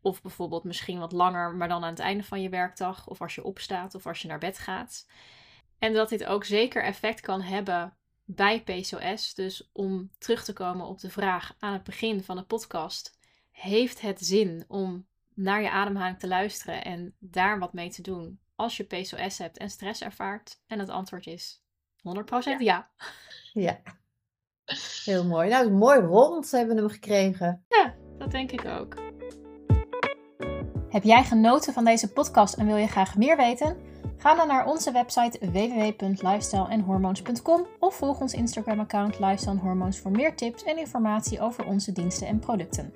Of 0.00 0.22
bijvoorbeeld 0.22 0.64
misschien 0.64 0.98
wat 0.98 1.12
langer, 1.12 1.54
maar 1.54 1.68
dan 1.68 1.84
aan 1.84 1.90
het 1.90 1.98
einde 1.98 2.24
van 2.24 2.42
je 2.42 2.48
werkdag, 2.48 3.06
of 3.06 3.20
als 3.20 3.34
je 3.34 3.44
opstaat 3.44 3.94
of 3.94 4.06
als 4.06 4.22
je 4.22 4.28
naar 4.28 4.38
bed 4.38 4.58
gaat. 4.58 5.06
En 5.78 5.92
dat 5.92 6.08
dit 6.08 6.24
ook 6.24 6.44
zeker 6.44 6.82
effect 6.82 7.20
kan 7.20 7.40
hebben 7.40 7.96
bij 8.24 8.62
PCOS. 8.62 9.34
Dus 9.34 9.70
om 9.72 10.10
terug 10.18 10.44
te 10.44 10.52
komen 10.52 10.86
op 10.86 11.00
de 11.00 11.10
vraag 11.10 11.54
aan 11.58 11.72
het 11.72 11.82
begin 11.82 12.22
van 12.22 12.36
de 12.36 12.42
podcast: 12.42 13.18
heeft 13.50 14.00
het 14.00 14.20
zin 14.20 14.64
om 14.68 15.06
naar 15.34 15.62
je 15.62 15.70
ademhaling 15.70 16.18
te 16.18 16.28
luisteren 16.28 16.84
en 16.84 17.14
daar 17.18 17.58
wat 17.58 17.72
mee 17.72 17.90
te 17.90 18.02
doen? 18.02 18.40
Als 18.58 18.76
je 18.76 18.84
PCOS 18.84 19.38
hebt 19.38 19.58
en 19.58 19.70
stress 19.70 20.02
ervaart? 20.02 20.60
En 20.66 20.78
het 20.78 20.88
antwoord 20.88 21.26
is 21.26 21.62
100% 21.98 22.02
ja. 22.58 22.90
ja. 23.52 23.80
Heel 25.04 25.24
mooi. 25.24 25.48
Nou, 25.48 25.70
mooi 25.70 26.00
rond 26.00 26.50
hebben 26.50 26.74
we 26.74 26.80
hem 26.80 26.90
gekregen. 26.90 27.64
Ja, 27.68 27.94
dat 28.18 28.30
denk 28.30 28.52
ik 28.52 28.64
ook. 28.64 28.94
Heb 30.88 31.02
jij 31.02 31.24
genoten 31.24 31.72
van 31.72 31.84
deze 31.84 32.12
podcast 32.12 32.54
en 32.54 32.66
wil 32.66 32.76
je 32.76 32.86
graag 32.86 33.16
meer 33.16 33.36
weten? 33.36 33.76
Ga 34.16 34.34
dan 34.34 34.46
naar 34.46 34.66
onze 34.66 34.92
website 34.92 35.50
www.lifestyleenhormoons.com 35.50 37.66
of 37.78 37.94
volg 37.94 38.20
ons 38.20 38.34
Instagram-account 38.34 39.18
Lifestyle 39.18 39.58
Hormones 39.58 39.98
voor 39.98 40.10
meer 40.10 40.36
tips 40.36 40.62
en 40.62 40.78
informatie 40.78 41.40
over 41.40 41.66
onze 41.66 41.92
diensten 41.92 42.26
en 42.26 42.38
producten. 42.38 42.94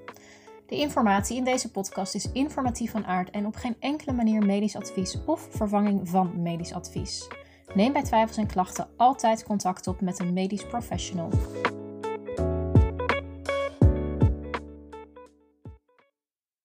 De 0.73 0.79
informatie 0.79 1.37
in 1.37 1.45
deze 1.45 1.71
podcast 1.71 2.15
is 2.15 2.33
informatief 2.33 2.91
van 2.91 3.07
aard 3.07 3.31
en 3.31 3.47
op 3.47 3.55
geen 3.55 3.77
enkele 3.79 4.13
manier 4.13 4.47
medisch 4.47 4.77
advies 4.77 5.19
of 5.27 5.49
vervanging 5.51 6.09
van 6.09 6.43
medisch 6.43 6.73
advies. 6.73 7.29
Neem 7.75 7.93
bij 7.93 8.03
twijfels 8.03 8.37
en 8.37 8.47
klachten 8.47 8.89
altijd 8.97 9.45
contact 9.45 9.87
op 9.87 10.01
met 10.01 10.19
een 10.19 10.33
medisch 10.33 10.67
professional. 10.67 11.31